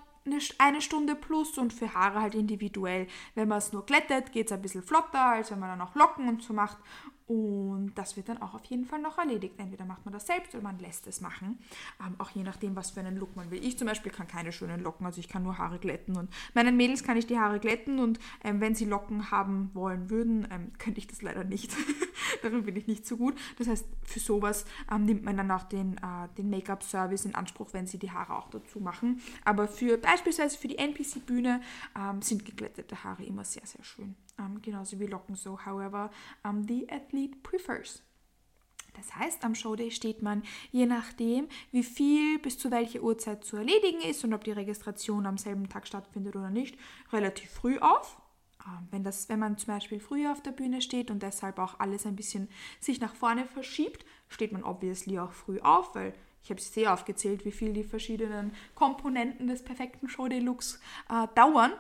eine 0.59 0.81
Stunde 0.81 1.15
plus 1.15 1.57
und 1.59 1.73
für 1.73 1.95
Haare 1.95 2.21
halt 2.21 2.35
individuell. 2.35 3.07
Wenn 3.35 3.49
man 3.49 3.59
es 3.59 3.73
nur 3.73 3.87
glättet, 3.87 4.33
geht 4.33 4.47
es 4.47 4.53
ein 4.53 4.63
bisschen 4.63 4.83
flotter, 4.83 5.25
als 5.25 5.51
wenn 5.51 5.59
man 5.59 5.71
dann 5.71 5.87
auch 5.87 5.95
Locken 5.95 6.29
und 6.29 6.43
so 6.43 6.53
macht. 6.53 6.79
Und 7.27 7.93
das 7.97 8.17
wird 8.17 8.29
dann 8.29 8.41
auch 8.41 8.55
auf 8.55 8.65
jeden 8.67 8.85
Fall 8.85 9.01
noch 9.01 9.19
erledigt. 9.19 9.55
Entweder 9.59 9.85
macht 9.85 10.05
man 10.05 10.13
das 10.13 10.29
selbst 10.29 10.55
oder 10.55 10.63
man 10.63 10.79
lässt 10.79 11.09
es 11.09 11.21
machen. 11.21 11.59
Ähm, 12.01 12.15
auch 12.19 12.31
je 12.31 12.45
nachdem, 12.45 12.77
was 12.77 12.93
für 12.93 13.01
einen 13.01 13.17
Look 13.17 13.35
man 13.35 13.51
will. 13.51 13.65
Ich 13.65 13.77
zum 13.79 13.89
Beispiel 13.89 14.13
kann 14.13 14.29
keine 14.29 14.53
schönen 14.53 14.81
Locken, 14.81 15.05
also 15.07 15.19
ich 15.19 15.29
kann 15.29 15.43
nur 15.43 15.59
Haare 15.59 15.81
glätten. 15.81 16.17
Und 16.17 16.31
meinen 16.55 16.77
Mädels 16.77 17.03
kann 17.03 17.17
ich 17.17 17.27
die 17.27 17.39
Haare 17.39 17.59
glätten 17.59 17.99
und 17.99 18.21
ähm, 18.45 18.61
wenn 18.61 18.77
sie 18.77 18.85
Locken 18.85 19.33
haben 19.33 19.71
wollen 19.75 20.09
würden, 20.09 20.47
ähm, 20.53 20.73
könnte 20.79 20.99
ich 20.99 21.09
das 21.09 21.21
leider 21.21 21.43
nicht. 21.43 21.75
Darin 22.43 22.65
bin 22.65 22.77
ich 22.77 22.87
nicht 22.87 23.07
so 23.07 23.17
gut. 23.17 23.37
Das 23.59 23.67
heißt, 23.67 23.87
für 24.05 24.21
sowas 24.21 24.65
ähm, 24.93 25.05
nimmt 25.05 25.25
man 25.25 25.37
dann 25.37 25.51
auch 25.51 25.65
den, 25.65 25.97
äh, 25.97 26.29
den 26.39 26.49
Make-up-Service 26.49 27.25
in 27.25 27.35
Anspruch, 27.35 27.73
wenn 27.73 27.89
sie 27.89 27.99
die 27.99 28.13
Haare 28.13 28.37
auch 28.37 28.51
dazu 28.51 28.79
machen. 28.79 29.21
Aber 29.45 29.67
für 29.67 29.99
beispielsweise 29.99 30.57
für 30.57 30.69
die 30.69 30.79
NPC-Bühne 30.79 31.61
ähm, 31.99 32.23
sind 32.23 32.45
geglättete 32.45 33.03
Haare 33.03 33.25
immer 33.25 33.45
sehr, 33.45 33.67
sehr 33.67 33.83
schön 33.83 34.15
genauso 34.63 34.99
wie 35.01 35.07
Locken 35.07 35.35
so, 35.35 35.59
however, 35.65 36.11
um, 36.45 36.67
the 36.67 36.89
athlete 36.91 37.37
prefers. 37.43 38.03
Das 38.97 39.15
heißt, 39.15 39.45
am 39.45 39.55
Showday 39.55 39.91
steht 39.91 40.23
man, 40.23 40.43
je 40.73 40.87
nachdem, 40.87 41.49
wie 41.71 41.83
viel 41.83 42.39
bis 42.39 42.59
zu 42.59 42.71
welcher 42.71 43.03
Uhrzeit 43.03 43.45
zu 43.45 43.57
erledigen 43.57 44.01
ist 44.01 44.25
und 44.25 44.33
ob 44.33 44.45
die 44.45 44.53
Registration 44.53 45.27
am 45.27 45.39
selben 45.39 45.69
Tag 45.69 45.87
stattfindet 45.87 46.35
oder 46.35 46.51
nicht, 46.51 46.79
relativ 47.13 47.51
früh 47.51 47.79
auf. 47.79 48.21
Ähm, 48.67 48.89
wenn, 48.91 49.05
das, 49.05 49.29
wenn 49.29 49.39
man 49.39 49.59
zum 49.59 49.75
Beispiel 49.75 50.01
früher 50.01 50.33
auf 50.33 50.43
der 50.43 50.53
Bühne 50.53 50.81
steht 50.81 51.11
und 51.11 51.23
deshalb 51.23 51.59
auch 51.59 51.79
alles 51.79 52.07
ein 52.07 52.17
bisschen 52.17 52.49
sich 52.81 53.01
nach 53.01 53.15
vorne 53.15 53.45
verschiebt, 53.45 54.05
steht 54.29 54.53
man 54.53 54.65
obviously 54.65 55.19
auch 55.19 55.33
früh 55.33 55.61
auf, 55.61 55.95
weil 55.95 56.15
ich 56.43 56.51
habe 56.51 56.61
sehr 56.61 56.93
aufgezählt, 56.93 57.45
wie 57.45 57.53
viel 57.53 57.73
die 57.73 57.85
verschiedenen 57.85 58.53
Komponenten 58.77 59.49
des 59.49 59.65
perfekten 59.65 60.09
Show-Day-Looks 60.09 60.81
äh, 61.11 61.27
dauern. 61.35 61.73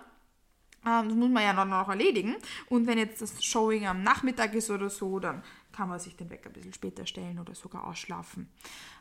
Ähm, 0.87 1.09
das 1.09 1.17
muss 1.17 1.31
man 1.31 1.43
ja 1.43 1.53
noch, 1.53 1.65
noch 1.65 1.89
erledigen. 1.89 2.37
Und 2.69 2.87
wenn 2.87 2.99
jetzt 2.99 3.21
das 3.21 3.43
Showing 3.45 3.87
am 3.87 4.03
Nachmittag 4.03 4.55
ist 4.55 4.71
oder 4.71 4.89
so, 4.89 5.19
dann 5.19 5.43
kann 5.73 5.89
man 5.89 6.01
sich 6.01 6.17
den 6.17 6.31
Wecker 6.31 6.49
ein 6.49 6.53
bisschen 6.55 6.73
später 6.73 7.05
stellen 7.05 7.39
oder 7.39 7.55
sogar 7.55 7.87
ausschlafen. 7.87 8.49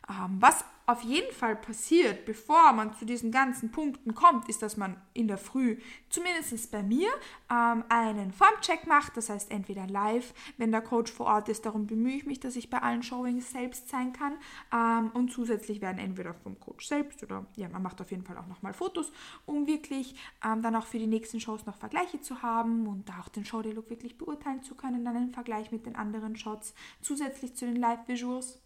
Was 0.08 0.64
auf 0.88 1.02
jeden 1.02 1.34
Fall 1.34 1.56
passiert, 1.56 2.26
bevor 2.26 2.72
man 2.74 2.94
zu 2.94 3.06
diesen 3.06 3.32
ganzen 3.32 3.72
Punkten 3.72 4.14
kommt, 4.14 4.48
ist, 4.50 4.62
dass 4.62 4.78
man 4.78 5.02
in 5.14 5.28
der 5.28 5.40
Früh, 5.40 5.80
zumindest 6.10 6.72
bei 6.72 6.84
mir, 6.84 7.10
ähm, 7.50 7.84
einen 7.90 8.32
Formcheck 8.32 8.86
macht. 8.86 9.18
Das 9.18 9.30
heißt 9.30 9.50
entweder 9.50 9.88
live, 9.88 10.34
wenn 10.58 10.72
der 10.72 10.82
Coach 10.82 11.12
vor 11.12 11.26
Ort 11.26 11.50
ist. 11.50 11.66
Darum 11.66 11.88
bemühe 11.88 12.18
ich 12.18 12.26
mich, 12.28 12.40
dass 12.40 12.56
ich 12.56 12.70
bei 12.70 12.78
allen 12.80 13.02
Showings 13.02 13.52
selbst 13.52 13.90
sein 13.90 14.14
kann. 14.14 14.34
Ähm, 14.72 15.10
und 15.14 15.32
zusätzlich 15.32 15.82
werden 15.82 15.98
entweder 15.98 16.36
vom 16.36 16.60
Coach 16.60 16.88
selbst 16.88 17.24
oder 17.24 17.48
ja, 17.56 17.68
man 17.68 17.82
macht 17.82 18.00
auf 18.00 18.12
jeden 18.12 18.24
Fall 18.24 18.38
auch 18.38 18.48
nochmal 18.48 18.74
Fotos, 18.74 19.12
um 19.48 19.66
wirklich 19.66 20.16
ähm, 20.46 20.62
dann 20.62 20.76
auch 20.76 20.86
für 20.86 21.00
die 21.00 21.08
nächsten 21.08 21.40
Shows 21.40 21.66
noch 21.66 21.78
Vergleiche 21.78 22.22
zu 22.22 22.44
haben 22.44 22.86
und 22.86 23.10
da 23.10 23.22
auch 23.22 23.30
den 23.30 23.46
Show-Day-Look 23.46 23.90
wirklich 23.90 24.20
beurteilen 24.20 24.62
zu 24.62 24.76
können, 24.76 25.04
dann 25.04 25.16
im 25.16 25.34
Vergleich 25.34 25.72
mit 25.72 25.88
den 25.88 25.96
anderen 25.96 26.36
Shots, 26.36 26.76
zusätzlich 27.02 27.56
zu 27.56 27.66
den 27.66 27.78
Live-Visuals. 27.78 28.60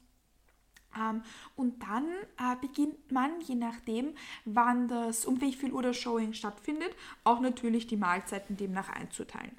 Ähm, 0.98 1.22
und 1.56 1.82
dann 1.84 2.08
äh, 2.38 2.56
beginnt 2.62 3.12
man, 3.12 3.42
je 3.42 3.56
nachdem, 3.56 4.16
wann 4.46 4.88
das, 4.88 5.26
um 5.26 5.42
wie 5.42 5.54
viel 5.54 5.72
Uhr 5.72 5.82
das 5.82 5.98
Showing 5.98 6.34
stattfindet, 6.34 6.96
auch 7.24 7.40
natürlich 7.40 7.88
die 7.88 7.98
Mahlzeiten 7.98 8.58
demnach 8.58 8.90
einzuteilen. 8.90 9.52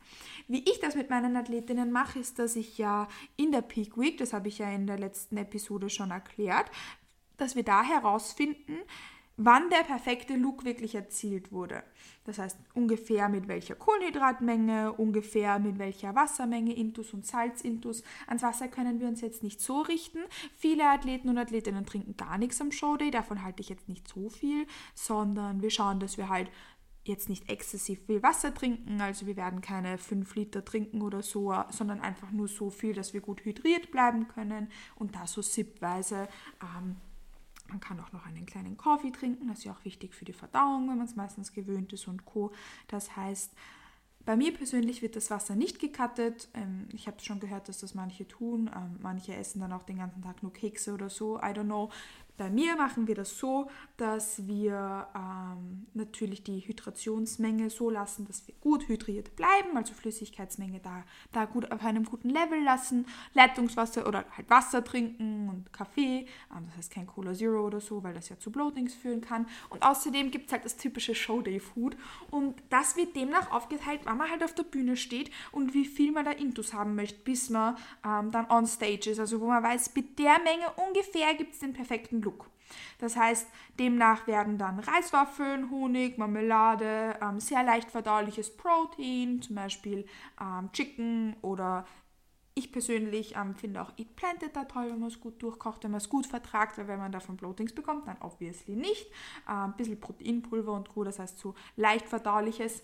Wie 0.49 0.65
ich 0.69 0.81
das 0.81 0.95
mit 0.95 1.11
meinen 1.11 1.37
Athletinnen 1.37 1.93
mache, 1.93 2.19
ist, 2.19 2.39
dass 2.39 2.57
ich 2.57 2.79
ja 2.79 3.09
in 3.37 3.53
der 3.53 3.63
Peak 3.63 3.97
Week, 3.97 4.19
das 4.19 4.33
habe 4.33 4.49
ich 4.49 4.59
ja 4.59 4.71
in 4.71 4.87
der 4.87 4.99
letzten 4.99 5.37
Episode 5.37 5.91
schon 5.91 6.11
erklärt, 6.11 6.71
dass 7.37 7.57
wir 7.57 7.63
da 7.63 7.83
herausfinden, 7.83 8.77
wann 9.43 9.71
der 9.71 9.85
perfekte 9.85 10.37
Look 10.37 10.65
wirklich 10.65 10.95
erzielt 10.95 11.51
wurde. 11.51 11.83
Das 12.25 12.39
heißt 12.39 12.59
ungefähr 12.75 13.31
mit 13.31 13.49
welcher 13.49 13.75
Kohlenhydratmenge, 13.75 14.93
ungefähr 14.93 15.59
mit 15.59 15.79
welcher 15.79 16.15
Wassermenge, 16.15 16.75
Intus 16.75 17.15
und 17.15 17.27
Salzintus. 17.27 18.03
Ans 18.27 18.43
Wasser 18.43 18.69
können 18.69 19.01
wir 19.01 19.09
uns 19.09 19.23
jetzt 19.23 19.43
nicht 19.43 19.63
so 19.63 19.81
richten. 19.81 20.19
Viele 20.57 20.87
Athleten 20.91 21.31
und 21.31 21.39
Athletinnen 21.39 21.87
trinken 21.87 22.19
gar 22.19 22.37
nichts 22.37 22.61
am 22.61 22.71
Showday, 22.71 23.11
davon 23.11 23.43
halte 23.43 23.63
ich 23.63 23.71
jetzt 23.71 23.89
nicht 23.89 24.07
so 24.07 24.29
viel, 24.29 24.67
sondern 24.95 25.63
wir 25.63 25.71
schauen, 25.71 26.01
dass 26.01 26.19
wir 26.19 26.29
halt 26.29 26.51
jetzt 27.05 27.31
nicht 27.31 27.49
exzessiv 27.49 28.05
viel 28.05 28.23
Wasser 28.23 28.53
trinken, 28.53 29.01
also 29.01 29.27
wir 29.27 29.37
werden 29.37 29.63
keine 29.63 29.97
5 29.97 30.35
Liter 30.35 30.63
trinken 30.63 31.01
oder 31.01 31.23
so, 31.23 31.55
sondern 31.71 32.01
einfach 32.01 32.31
nur 32.31 32.47
so 32.47 32.69
viel, 32.69 32.93
dass 32.93 33.15
wir 33.15 33.23
gut 33.23 33.43
hydriert 33.47 33.91
bleiben 33.91 34.29
können 34.29 34.69
und 34.97 35.17
da 35.17 35.27
so 35.27 35.41
sippweise 35.41 36.29
ähm, 36.63 36.97
man 37.71 37.81
kann 37.81 37.99
auch 38.01 38.13
noch 38.13 38.27
einen 38.27 38.45
kleinen 38.47 38.77
Kaffee 38.77 39.11
trinken, 39.11 39.49
das 39.49 39.59
ist 39.59 39.65
ja 39.65 39.73
auch 39.73 39.85
wichtig 39.85 40.15
für 40.15 40.25
die 40.25 40.33
Verdauung, 40.33 40.89
wenn 40.89 40.99
man 40.99 41.07
es 41.07 41.17
meistens 41.17 41.53
gewöhnt 41.53 41.93
ist 41.93 42.07
und 42.09 42.25
Co. 42.27 42.53
Das 42.89 43.17
heißt, 43.17 43.53
bei 44.25 44.37
mir 44.37 44.53
persönlich 44.53 45.01
wird 45.01 45.17
das 45.17 45.31
Wasser 45.31 45.57
nicht 45.57 45.79
gekattet. 45.79 46.49
Ähm, 46.55 46.89
ich 46.93 47.07
habe 47.07 47.21
schon 47.21 47.41
gehört, 47.41 47.69
dass 47.69 47.79
das 47.79 47.95
manche 47.95 48.29
tun. 48.29 48.71
Ähm, 48.75 48.97
manche 49.01 49.35
essen 49.35 49.61
dann 49.61 49.73
auch 49.73 49.83
den 49.83 49.97
ganzen 49.97 50.23
Tag 50.23 50.43
nur 50.43 50.53
Kekse 50.53 50.93
oder 50.93 51.09
so. 51.09 51.39
I 51.39 51.53
don't 51.53 51.65
know. 51.65 51.91
Bei 52.41 52.49
mir 52.49 52.75
machen 52.75 53.07
wir 53.07 53.15
das 53.15 53.37
so, 53.37 53.69
dass 53.99 54.47
wir 54.47 55.09
ähm, 55.15 55.87
natürlich 55.93 56.43
die 56.43 56.61
Hydrationsmenge 56.61 57.69
so 57.69 57.91
lassen, 57.91 58.27
dass 58.27 58.49
wir 58.49 58.55
gut 58.63 58.89
hydriert 58.89 59.37
bleiben, 59.37 59.77
also 59.77 59.93
Flüssigkeitsmenge 59.93 60.81
da, 60.81 61.05
da 61.33 61.45
gut 61.45 61.71
auf 61.71 61.85
einem 61.85 62.05
guten 62.05 62.31
Level 62.31 62.63
lassen, 62.65 63.05
Leitungswasser 63.35 64.09
oder 64.09 64.25
halt 64.35 64.49
Wasser 64.49 64.83
trinken 64.83 65.51
und 65.51 65.71
Kaffee, 65.71 66.21
ähm, 66.51 66.65
das 66.69 66.79
heißt 66.79 66.93
kein 66.93 67.07
Cola 67.07 67.35
Zero 67.35 67.67
oder 67.67 67.79
so, 67.79 68.03
weil 68.03 68.15
das 68.15 68.31
ja 68.31 68.39
zu 68.39 68.51
Bloatings 68.51 68.95
führen 68.95 69.21
kann. 69.21 69.47
Und 69.69 69.83
außerdem 69.83 70.31
gibt 70.31 70.47
es 70.47 70.53
halt 70.55 70.65
das 70.65 70.79
typische 70.79 71.15
Showday-Food 71.15 71.95
und 72.31 72.55
das 72.71 72.97
wird 72.97 73.17
demnach 73.17 73.53
aufgeteilt, 73.53 74.01
wann 74.05 74.17
man 74.17 74.31
halt 74.31 74.43
auf 74.43 74.55
der 74.55 74.63
Bühne 74.63 74.97
steht 74.97 75.31
und 75.53 75.75
wie 75.75 75.85
viel 75.85 76.11
man 76.11 76.25
da 76.25 76.31
Intus 76.31 76.73
haben 76.73 76.95
möchte, 76.95 77.21
bis 77.23 77.51
man 77.51 77.77
ähm, 78.03 78.31
dann 78.31 78.51
on 78.51 78.67
stage 78.67 79.11
ist, 79.11 79.21
also 79.21 79.43
wo 79.43 79.47
man 79.47 79.63
weiß, 79.63 79.95
mit 79.95 80.19
der 80.19 80.39
Menge 80.39 80.65
ungefähr 80.89 81.35
gibt 81.35 81.53
es 81.53 81.59
den 81.59 81.75
perfekten 81.75 82.23
Look. 82.23 82.30
Schluck. 82.31 82.51
Das 82.99 83.17
heißt, 83.17 83.49
demnach 83.79 84.27
werden 84.27 84.59
dann 84.59 84.79
Reiswaffeln, 84.79 85.71
Honig, 85.71 86.19
Marmelade, 86.19 87.19
ähm, 87.21 87.41
sehr 87.41 87.65
leicht 87.65 87.91
verdauliches 87.91 88.57
Protein, 88.57 89.43
zum 89.43 89.57
Beispiel 89.57 90.07
ähm, 90.41 90.71
Chicken 90.73 91.37
oder 91.43 91.85
ich 92.55 92.73
persönlich 92.73 93.37
ähm, 93.37 93.55
finde 93.55 93.81
auch 93.81 93.93
Eat 93.97 94.15
Planted 94.17 94.55
da 94.55 94.65
toll, 94.65 94.91
wenn 94.91 95.01
man 95.01 95.09
es 95.09 95.21
gut 95.21 95.43
durchkocht, 95.43 95.83
wenn 95.83 95.93
man 95.93 95.99
es 95.99 96.09
gut 96.09 96.27
vertragt, 96.27 96.79
weil 96.79 96.89
wenn 96.89 96.99
man 96.99 97.13
davon 97.13 97.37
Bloatings 97.37 97.75
bekommt, 97.75 98.07
dann 98.07 98.19
obviously 98.21 98.77
nicht. 98.77 99.07
Äh, 99.49 99.53
ein 99.53 99.77
bisschen 99.77 99.99
Proteinpulver 99.99 100.73
und 100.73 100.89
Co., 100.89 101.03
das 101.03 101.19
heißt 101.19 101.39
so 101.39 101.55
leicht 101.77 102.09
verdauliches 102.09 102.83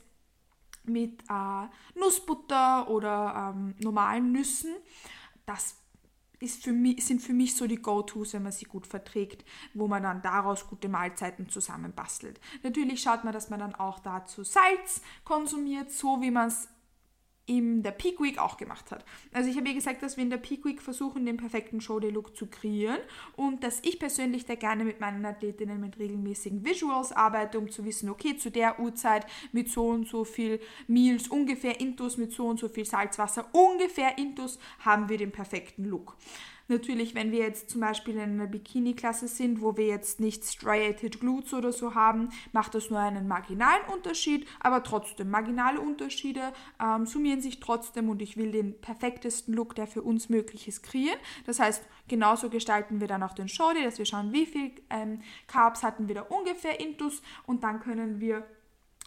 mit 0.84 1.22
äh, 1.28 1.98
Nussbutter 1.98 2.88
oder 2.88 3.52
ähm, 3.54 3.74
normalen 3.78 4.32
Nüssen. 4.32 4.74
Das 5.44 5.76
ist 6.38 6.62
für 6.62 6.72
mich, 6.72 7.04
sind 7.04 7.22
für 7.22 7.32
mich 7.32 7.56
so 7.56 7.66
die 7.66 7.80
Go-Tos, 7.80 8.34
wenn 8.34 8.42
man 8.42 8.52
sie 8.52 8.64
gut 8.66 8.86
verträgt, 8.86 9.44
wo 9.74 9.88
man 9.88 10.02
dann 10.02 10.22
daraus 10.22 10.66
gute 10.66 10.88
Mahlzeiten 10.88 11.48
zusammenbastelt. 11.48 12.40
Natürlich 12.62 13.02
schaut 13.02 13.24
man, 13.24 13.32
dass 13.32 13.50
man 13.50 13.60
dann 13.60 13.74
auch 13.74 13.98
dazu 14.00 14.44
Salz 14.44 15.00
konsumiert, 15.24 15.90
so 15.90 16.20
wie 16.20 16.30
man 16.30 16.48
es 16.48 16.68
in 17.46 17.82
der 17.82 17.92
Peak 17.92 18.20
Week 18.20 18.38
auch 18.38 18.56
gemacht 18.56 18.90
hat. 18.90 19.04
Also 19.32 19.48
ich 19.48 19.56
habe 19.56 19.68
ja 19.68 19.74
gesagt, 19.74 20.02
dass 20.02 20.16
wir 20.16 20.24
in 20.24 20.30
der 20.30 20.36
Peak 20.36 20.64
Week 20.64 20.82
versuchen, 20.82 21.24
den 21.24 21.36
perfekten 21.36 21.80
Show-Day-Look 21.80 22.36
zu 22.36 22.46
kreieren 22.46 22.98
und 23.36 23.62
dass 23.62 23.80
ich 23.82 23.98
persönlich 23.98 24.44
da 24.46 24.56
gerne 24.56 24.84
mit 24.84 25.00
meinen 25.00 25.24
Athletinnen 25.24 25.80
mit 25.80 25.98
regelmäßigen 25.98 26.64
Visuals 26.64 27.12
arbeite, 27.12 27.58
um 27.58 27.70
zu 27.70 27.84
wissen, 27.84 28.10
okay, 28.10 28.36
zu 28.36 28.50
der 28.50 28.80
Uhrzeit 28.80 29.26
mit 29.52 29.70
so 29.70 29.88
und 29.88 30.08
so 30.08 30.24
viel 30.24 30.60
Meals, 30.88 31.28
ungefähr 31.28 31.80
Intus 31.80 32.16
mit 32.16 32.32
so 32.32 32.46
und 32.48 32.58
so 32.58 32.68
viel 32.68 32.84
Salzwasser, 32.84 33.48
ungefähr 33.52 34.18
Intus 34.18 34.58
haben 34.80 35.08
wir 35.08 35.18
den 35.18 35.30
perfekten 35.30 35.84
Look. 35.84 36.16
Natürlich, 36.68 37.14
wenn 37.14 37.30
wir 37.30 37.40
jetzt 37.40 37.70
zum 37.70 37.80
Beispiel 37.80 38.14
in 38.14 38.20
einer 38.20 38.46
Bikini-Klasse 38.46 39.28
sind, 39.28 39.61
wo 39.61 39.76
wir 39.76 39.87
jetzt 39.87 40.18
nicht 40.18 40.44
striated 40.44 41.20
glutes 41.20 41.54
oder 41.54 41.73
so 41.73 41.94
haben, 41.94 42.30
macht 42.52 42.75
das 42.75 42.90
nur 42.90 42.99
einen 42.99 43.28
marginalen 43.28 43.85
Unterschied, 43.92 44.46
aber 44.61 44.82
trotzdem, 44.82 45.30
marginale 45.30 45.80
Unterschiede 45.80 46.52
ähm, 46.82 47.06
summieren 47.06 47.40
sich 47.40 47.61
trotzdem 47.61 48.08
und 48.08 48.20
ich 48.20 48.37
will 48.37 48.50
den 48.50 48.80
perfektesten 48.80 49.54
Look, 49.54 49.75
der 49.76 49.87
für 49.87 50.02
uns 50.02 50.28
möglich 50.28 50.66
ist, 50.66 50.82
kreieren. 50.82 51.18
Das 51.44 51.61
heißt, 51.61 51.85
genauso 52.08 52.50
gestalten 52.50 53.00
wir 53.00 53.06
dann 53.06 53.23
auch 53.23 53.35
den 53.35 53.49
Show 53.49 53.66
dass 53.85 53.99
wir 53.99 54.06
schauen, 54.06 54.32
wie 54.32 54.46
viel 54.46 54.73
ähm, 54.90 55.20
Carbs 55.46 55.82
hatten 55.82 56.08
wir 56.08 56.14
da 56.14 56.23
ungefähr 56.23 56.80
intus 56.80 57.20
und 57.46 57.64
dann 57.64 57.80
können 57.80 58.20
wir 58.20 58.44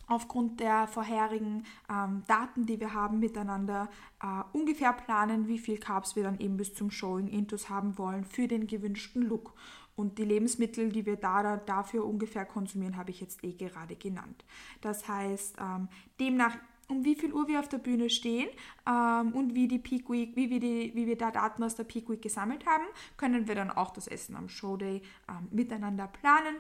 aufgrund 0.10 0.60
der 0.60 0.88
vorherigen 0.88 1.63
ähm, 1.89 2.24
Daten, 2.28 2.66
die 2.66 2.80
wir 2.80 2.94
haben, 2.94 3.20
miteinander 3.20 3.89
äh, 4.22 4.44
ungefähr 4.51 4.92
planen, 4.94 5.48
wie 5.48 5.60
viel 5.60 5.78
Carbs 5.78 6.16
wir 6.16 6.24
dann 6.24 6.39
eben 6.39 6.58
bis 6.58 6.74
zum 6.74 6.92
Showing 6.92 7.28
Intus 7.28 7.70
haben 7.70 7.98
wollen 7.98 8.25
für 8.25 8.48
den 8.48 8.68
gewünschten 8.68 9.22
Look. 9.22 9.54
Und 9.96 10.18
die 10.18 10.25
Lebensmittel, 10.25 10.89
die 10.89 11.06
wir 11.06 11.18
da, 11.18 11.44
da 11.44 11.58
dafür 11.58 12.06
ungefähr 12.06 12.46
konsumieren, 12.46 12.98
habe 12.98 13.12
ich 13.12 13.22
jetzt 13.22 13.44
eh 13.44 13.54
gerade 13.54 13.96
genannt. 13.96 14.46
Das 14.82 15.08
heißt, 15.08 15.58
ähm, 15.60 15.89
demnach 16.20 16.56
um 16.88 17.06
wie 17.06 17.16
viel 17.16 17.34
Uhr 17.34 17.48
wir 17.48 17.60
auf 17.60 17.70
der 17.70 17.78
Bühne 17.78 18.10
stehen 18.10 18.50
ähm, 18.88 19.34
und 19.34 19.54
wie 19.54 19.68
die 19.68 19.78
Peak 19.78 20.10
Week, 20.10 20.36
wie 20.36 20.50
wir, 20.50 20.60
die, 20.60 20.92
wie 20.96 21.06
wir 21.06 21.18
da 21.18 21.30
Daten 21.32 21.63
aus 21.63 21.75
der 21.75 21.84
Peak 21.84 22.10
Week 22.10 22.22
gesammelt 22.22 22.66
haben, 22.66 22.86
können 23.16 23.48
wir 23.48 23.56
dann 23.56 23.70
auch 23.70 23.92
das 23.92 24.08
Essen 24.08 24.36
am 24.36 24.50
Showday 24.50 25.04
ähm, 25.30 25.48
miteinander 25.51 26.08
planen 26.08 26.56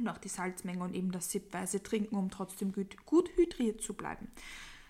und 0.00 0.08
auch 0.08 0.18
die 0.18 0.28
Salzmenge 0.28 0.82
und 0.82 0.94
eben 0.94 1.12
das 1.12 1.30
sippweise 1.30 1.82
Trinken, 1.82 2.16
um 2.16 2.30
trotzdem 2.30 2.72
gut, 2.72 2.96
gut 3.06 3.30
hydriert 3.36 3.80
zu 3.80 3.94
bleiben. 3.94 4.28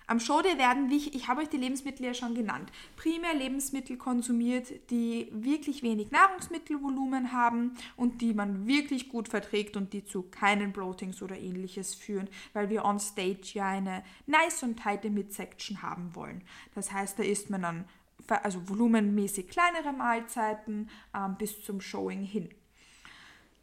Am 0.09 0.21
Showday 0.21 0.57
werden, 0.57 0.89
wie 0.89 0.97
ich, 0.97 1.15
ich 1.15 1.29
habe 1.29 1.43
euch 1.43 1.51
die 1.51 1.59
Lebensmittel 1.59 2.07
ja 2.07 2.15
schon 2.15 2.35
genannt, 2.35 2.73
primär 2.97 3.35
Lebensmittel 3.35 3.99
konsumiert, 3.99 4.91
die 4.91 5.29
wirklich 5.33 5.83
wenig 5.83 6.11
Nahrungsmittelvolumen 6.11 7.31
haben 7.31 7.75
und 7.95 8.23
die 8.23 8.33
man 8.33 8.67
wirklich 8.67 9.11
gut 9.11 9.29
verträgt 9.29 9.77
und 9.77 9.93
die 9.93 10.07
zu 10.07 10.23
keinen 10.23 10.73
Bloatings 10.73 11.21
oder 11.21 11.37
ähnliches 11.37 11.95
führen, 11.95 12.31
weil 12.55 12.71
wir 12.71 12.87
on 12.87 12.99
stage 12.99 13.51
ja 13.53 13.69
eine 13.69 14.03
nice 14.27 14.63
und 14.63 14.81
tighte 14.81 15.11
Midsection 15.11 15.83
haben 15.83 16.15
wollen. 16.15 16.43
Das 16.75 16.91
heißt, 16.91 17.19
da 17.19 17.23
isst 17.23 17.51
man 17.51 17.61
dann 17.61 17.85
also 18.29 18.67
volumenmäßig 18.67 19.49
kleinere 19.49 19.93
Mahlzeiten 19.93 20.89
ähm, 21.15 21.37
bis 21.39 21.63
zum 21.63 21.83
Showing 21.83 22.23
hin. 22.23 22.49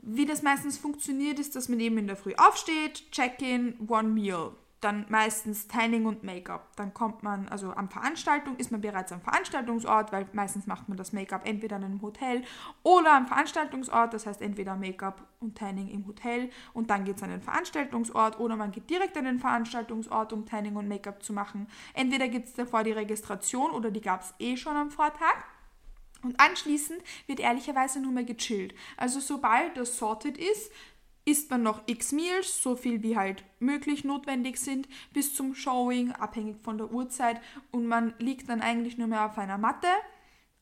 Wie 0.07 0.27
das 0.27 0.43
meistens 0.43 0.77
funktioniert, 0.77 1.39
ist, 1.39 1.55
dass 1.55 1.67
man 1.67 1.79
eben 1.79 1.97
in 1.97 2.05
der 2.05 2.15
Früh 2.15 2.35
aufsteht, 2.37 3.11
Check-in, 3.11 3.75
One 3.87 4.09
Meal. 4.09 4.51
dann 4.85 5.05
meistens 5.09 5.67
Tanning 5.67 6.05
und 6.05 6.23
Make-up. 6.23 6.75
Dann 6.75 6.93
kommt 6.93 7.23
man, 7.23 7.47
also 7.47 7.73
am 7.73 7.89
Veranstaltung, 7.89 8.55
ist 8.57 8.71
man 8.71 8.81
bereits 8.81 9.11
am 9.11 9.19
Veranstaltungsort, 9.19 10.11
weil 10.11 10.27
meistens 10.33 10.67
macht 10.67 10.87
man 10.87 10.97
das 10.97 11.11
Make-up 11.11 11.47
entweder 11.47 11.77
in 11.77 11.85
einem 11.85 12.01
Hotel 12.03 12.43
oder 12.83 13.13
am 13.13 13.25
Veranstaltungsort, 13.25 14.13
das 14.13 14.27
heißt 14.27 14.43
entweder 14.43 14.75
Make-up 14.75 15.27
und 15.39 15.57
Tanning 15.57 15.87
im 15.87 16.05
Hotel 16.05 16.51
und 16.73 16.91
dann 16.91 17.03
geht 17.03 17.17
es 17.17 17.23
an 17.23 17.31
den 17.31 17.41
Veranstaltungsort 17.41 18.39
oder 18.39 18.55
man 18.55 18.71
geht 18.71 18.87
direkt 18.89 19.17
an 19.17 19.25
den 19.25 19.39
Veranstaltungsort, 19.39 20.33
um 20.33 20.45
Tanning 20.45 20.75
und 20.75 20.87
Make-up 20.87 21.23
zu 21.23 21.33
machen. 21.33 21.67
Entweder 21.95 22.27
gibt 22.27 22.45
es 22.45 22.53
davor 22.53 22.83
die 22.83 22.91
Registration 22.91 23.71
oder 23.71 23.89
die 23.89 24.01
gab 24.01 24.21
es 24.21 24.35
eh 24.37 24.55
schon 24.55 24.75
am 24.75 24.91
Vortag. 24.91 25.45
Und 26.25 26.39
anschließend 26.39 27.01
wird 27.27 27.39
ehrlicherweise 27.39 27.99
nur 28.01 28.11
mehr 28.11 28.23
gechillt. 28.23 28.73
Also 28.97 29.19
sobald 29.19 29.77
das 29.77 29.97
sorted 29.99 30.39
ist, 30.39 30.71
isst 31.23 31.51
man 31.51 31.61
noch 31.61 31.83
x 31.85 32.11
Meals, 32.11 32.63
so 32.63 32.75
viel 32.75 33.03
wie 33.03 33.15
halt 33.15 33.43
möglich 33.59 34.03
notwendig 34.03 34.57
sind, 34.57 34.87
bis 35.13 35.35
zum 35.35 35.53
Showing, 35.53 36.11
abhängig 36.13 36.57
von 36.63 36.79
der 36.79 36.91
Uhrzeit. 36.91 37.39
Und 37.71 37.85
man 37.85 38.15
liegt 38.17 38.49
dann 38.49 38.61
eigentlich 38.61 38.97
nur 38.97 39.07
mehr 39.07 39.25
auf 39.27 39.37
einer 39.37 39.59
Matte. 39.59 39.87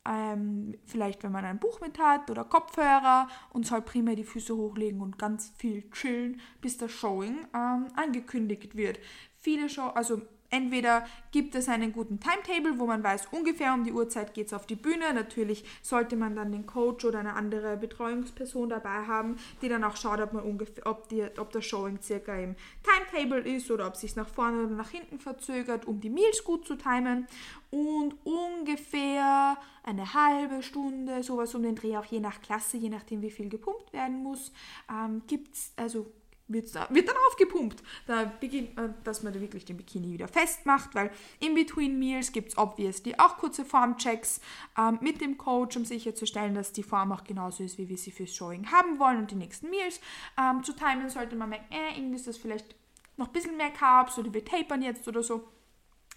Ähm, 0.05 0.75
vielleicht 0.85 1.23
wenn 1.23 1.31
man 1.31 1.45
ein 1.45 1.59
Buch 1.59 1.79
mit 1.79 1.97
hat 1.97 2.29
oder 2.29 2.43
Kopfhörer 2.43 3.29
und 3.53 3.65
soll 3.65 3.81
primär 3.81 4.17
die 4.17 4.25
Füße 4.25 4.53
hochlegen 4.53 4.99
und 4.99 5.17
ganz 5.17 5.53
viel 5.57 5.89
chillen, 5.91 6.41
bis 6.59 6.77
das 6.77 6.91
Showing 6.91 7.47
ähm, 7.55 7.87
angekündigt 7.95 8.75
wird. 8.75 8.99
Viele 9.37 9.69
Show, 9.69 9.87
also 9.95 10.21
Entweder 10.53 11.03
gibt 11.31 11.55
es 11.55 11.67
einen 11.67 11.91
guten 11.91 12.19
Timetable, 12.19 12.77
wo 12.77 12.85
man 12.85 13.03
weiß, 13.03 13.29
ungefähr 13.31 13.73
um 13.73 13.83
die 13.83 13.91
Uhrzeit 13.91 14.35
geht 14.35 14.45
es 14.45 14.53
auf 14.53 14.67
die 14.67 14.75
Bühne. 14.75 15.11
Natürlich 15.11 15.65
sollte 15.81 16.15
man 16.15 16.35
dann 16.35 16.51
den 16.51 16.67
Coach 16.67 17.05
oder 17.05 17.17
eine 17.17 17.33
andere 17.33 17.75
Betreuungsperson 17.75 18.69
dabei 18.69 19.07
haben, 19.07 19.37
die 19.63 19.69
dann 19.69 19.83
auch 19.83 19.97
schaut, 19.97 20.21
ob, 20.21 20.33
man 20.33 20.43
ungefähr, 20.43 20.85
ob, 20.85 21.09
die, 21.09 21.23
ob 21.39 21.51
das 21.53 21.65
Showing 21.65 21.99
circa 22.03 22.35
im 22.35 22.55
Timetable 22.83 23.39
ist 23.39 23.71
oder 23.71 23.87
ob 23.87 23.95
es 23.95 24.01
sich 24.01 24.15
nach 24.15 24.27
vorne 24.27 24.65
oder 24.65 24.75
nach 24.75 24.91
hinten 24.91 25.17
verzögert, 25.17 25.87
um 25.87 25.99
die 25.99 26.11
Meals 26.11 26.43
gut 26.43 26.67
zu 26.67 26.75
timen. 26.75 27.25
Und 27.71 28.13
ungefähr 28.23 29.57
eine 29.81 30.13
halbe 30.13 30.61
Stunde, 30.61 31.23
sowas 31.23 31.55
um 31.55 31.63
den 31.63 31.75
Dreh, 31.75 31.97
auch 31.97 32.05
je 32.05 32.19
nach 32.19 32.43
Klasse, 32.43 32.77
je 32.77 32.89
nachdem 32.89 33.23
wie 33.23 33.31
viel 33.31 33.49
gepumpt 33.49 33.91
werden 33.91 34.21
muss, 34.21 34.51
ähm, 34.87 35.23
gibt 35.25 35.55
es, 35.55 35.73
also 35.77 36.05
wird, 36.53 36.73
wird 36.73 37.07
dann 37.07 37.15
aufgepumpt, 37.29 37.83
da 38.07 38.31
beginnt, 38.39 38.77
äh, 38.77 38.89
dass 39.03 39.23
man 39.23 39.33
da 39.33 39.41
wirklich 39.41 39.65
den 39.65 39.77
Bikini 39.77 40.11
wieder 40.11 40.27
festmacht, 40.27 40.95
weil 40.95 41.11
in 41.39 41.55
Between 41.55 41.99
Meals 41.99 42.31
gibt 42.31 42.49
es 42.49 42.57
obviously 42.57 43.15
auch 43.17 43.37
kurze 43.37 43.65
Formchecks 43.65 44.39
ähm, 44.77 44.99
mit 45.01 45.21
dem 45.21 45.37
Coach, 45.37 45.75
um 45.77 45.85
sicherzustellen, 45.85 46.55
dass 46.55 46.71
die 46.71 46.83
Form 46.83 47.11
auch 47.11 47.23
genauso 47.23 47.63
ist, 47.63 47.77
wie 47.77 47.89
wir 47.89 47.97
sie 47.97 48.11
fürs 48.11 48.35
Showing 48.35 48.71
haben 48.71 48.99
wollen 48.99 49.17
und 49.17 49.31
die 49.31 49.35
nächsten 49.35 49.69
Meals 49.69 49.99
ähm, 50.39 50.63
zu 50.63 50.73
timen, 50.73 51.09
sollte 51.09 51.35
man 51.35 51.49
merken, 51.49 51.71
äh, 51.71 51.97
irgendwie 51.97 52.15
ist 52.15 52.27
das 52.27 52.37
vielleicht 52.37 52.75
noch 53.17 53.27
ein 53.27 53.33
bisschen 53.33 53.57
mehr 53.57 53.71
Carbs 53.71 54.17
oder 54.17 54.33
wir 54.33 54.43
tapern 54.43 54.81
jetzt 54.81 55.07
oder 55.07 55.23
so 55.23 55.47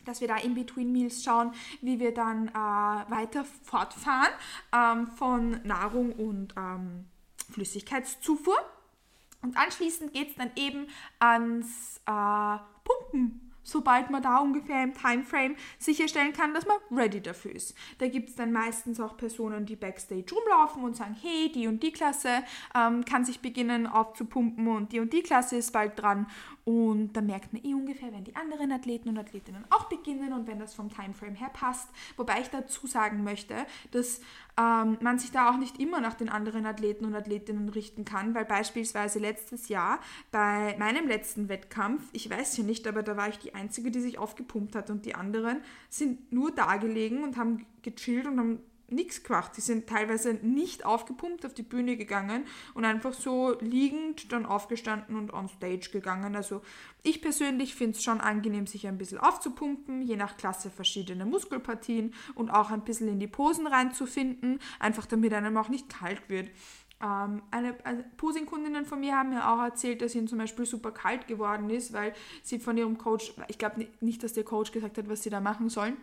dass 0.07 0.21
wir 0.21 0.29
da 0.29 0.37
in 0.37 0.55
Between 0.55 0.93
Meals 0.93 1.23
schauen, 1.25 1.53
wie 1.83 1.99
wir 1.99 2.15
dann 2.15 2.49
äh, 2.49 2.53
weiter 2.53 3.45
fortfahren 3.65 4.33
ähm, 4.73 5.09
von 5.09 5.61
Nahrung 5.65 6.13
und 6.13 6.55
ähm, 6.57 7.07
Flüssigkeitszufuhr. 7.51 8.57
Und 9.43 9.57
anschließend 9.57 10.13
geht 10.13 10.31
es 10.31 10.37
dann 10.37 10.51
eben 10.57 10.87
ans 11.19 12.01
äh, 12.07 12.59
Pumpen 12.85 13.47
sobald 13.67 14.11
man 14.11 14.23
da 14.23 14.39
ungefähr 14.39 14.85
im 14.85 14.95
Timeframe 14.95 15.57
sicherstellen 15.79 16.33
kann, 16.33 16.55
dass 16.55 16.67
man 16.67 16.77
ready 16.91 17.21
dafür 17.21 17.55
ist. 17.55 17.75
Da 17.99 18.07
gibt 18.07 18.31
es 18.31 18.37
dann 18.37 18.53
meistens 18.53 19.01
auch 19.01 19.17
Personen, 19.17 19.67
die 19.67 19.77
backstage 19.77 20.33
rumlaufen 20.33 20.85
und 20.85 20.97
sagen, 20.97 21.17
hey, 21.21 21.51
die 21.53 21.67
und 21.67 21.83
die 21.83 21.91
Klasse 21.91 22.45
ähm, 22.75 23.05
kann 23.05 23.25
sich 23.25 23.41
beginnen 23.41 23.87
aufzupumpen 23.87 24.69
und 24.69 24.93
die 24.93 25.01
und 25.01 25.13
die 25.13 25.23
Klasse 25.23 25.57
ist 25.57 25.73
bald 25.73 26.01
dran 26.01 26.29
und 26.69 27.13
dann 27.13 27.27
merkt 27.27 27.53
man 27.53 27.65
eh 27.65 27.75
ungefähr, 27.75 28.13
wenn 28.13 28.25
die 28.25 28.35
anderen 28.35 28.73
Athleten 28.73 29.09
und 29.09 29.19
Athletinnen 29.19 29.65
auch 29.71 29.85
beginnen 29.85 30.33
und 30.33 30.49
wenn 30.49 30.59
das 30.59 30.75
vom 30.75 30.89
Timeframe 30.89 31.37
her 31.37 31.51
passt. 31.53 31.89
Wobei 32.17 32.41
ich 32.41 32.49
dazu 32.49 32.89
sagen 32.89 33.23
möchte, 33.23 33.55
dass 33.93 34.21
ähm, 34.59 34.99
man 35.01 35.21
sich 35.21 35.31
da 35.31 35.49
auch 35.49 35.59
nicht 35.59 35.79
immer 35.79 36.01
nach 36.01 36.15
den 36.15 36.29
anderen 36.29 36.67
Athleten 36.67 37.05
und 37.05 37.15
Athletinnen 37.15 37.69
richten 37.69 38.05
kann, 38.05 38.35
weil 38.35 38.45
beispielsweise 38.45 39.21
letztes 39.21 39.69
Jahr 39.69 40.01
bei 40.33 40.77
meinem 40.77 41.07
letzten 41.07 41.49
Wettkampf, 41.49 42.03
ich 42.13 42.29
weiß 42.29 42.57
ja 42.57 42.65
nicht, 42.65 42.89
aber 42.89 43.05
da 43.05 43.17
war 43.17 43.29
ich 43.29 43.39
die 43.39 43.55
Einzige, 43.55 43.93
die 43.93 44.01
sich 44.01 44.19
aufgepumpt 44.19 44.75
hat 44.75 44.91
und 44.91 45.07
die 45.07 45.15
anderen 45.15 45.61
sind 45.89 46.33
nur 46.33 46.51
da 46.51 46.79
gelegen 46.79 47.23
und 47.23 47.37
haben 47.37 47.65
gechillt 47.83 48.27
und 48.27 48.41
haben 48.41 48.59
nichts 48.89 49.23
gemacht. 49.23 49.53
Die 49.57 49.61
sind 49.61 49.89
teilweise 49.89 50.35
nicht 50.35 50.85
aufgepumpt 50.85 51.45
auf 51.45 51.55
die 51.55 51.63
Bühne 51.63 51.97
gegangen 51.97 52.45
und 52.75 52.85
einfach 52.85 53.13
so 53.13 53.57
liegend 53.61 54.33
dann 54.33 54.47
aufgestanden 54.47 55.17
und 55.17 55.33
on 55.33 55.49
stage 55.49 55.91
gegangen. 55.93 56.37
Also 56.37 56.63
ich 57.03 57.23
persönlich 57.23 57.75
finde 57.75 57.97
es 57.97 58.03
schon 58.03 58.21
angenehm, 58.21 58.67
sich 58.67 58.87
ein 58.87 58.99
bisschen 58.99 59.19
aufzupumpen, 59.19 60.03
je 60.03 60.17
nach 60.17 60.37
Klasse 60.37 60.71
verschiedene 60.71 61.25
Muskelpartien 61.25 62.15
und 62.35 62.51
auch 62.51 62.71
ein 62.71 62.85
bisschen 62.85 63.09
in 63.09 63.21
die 63.21 63.27
Posen 63.27 63.67
reinzufinden, 63.67 64.61
einfach 64.79 65.07
damit 65.07 65.33
einem 65.33 65.57
auch 65.57 65.69
nicht 65.69 65.89
kalt 65.89 66.29
wird. 66.29 66.51
Ähm, 67.03 67.43
eine, 67.51 67.77
eine 67.85 68.05
Posing-Kundinnen 68.17 68.87
von 68.87 69.01
mir 69.01 69.17
haben 69.17 69.31
mir 69.31 69.49
auch 69.49 69.63
erzählt, 69.63 70.01
dass 70.01 70.15
ihnen 70.15 70.29
zum 70.29 70.39
Beispiel 70.39 70.65
super 70.65 70.93
kalt 70.93 71.27
geworden 71.27 71.69
ist, 71.69 71.93
weil 71.93 72.15
sie 72.43 72.59
von 72.59 72.79
ihrem 72.79 72.97
Coach, 72.97 73.35
ich 73.49 73.59
glaube 73.59 73.87
nicht, 74.01 74.23
dass 74.23 74.33
der 74.33 74.45
Coach 74.45 74.73
gesagt 74.73 74.97
hat, 74.97 75.09
was 75.09 75.23
sie 75.23 75.31
da 75.31 75.41
machen 75.41 75.69
sollen 75.69 75.97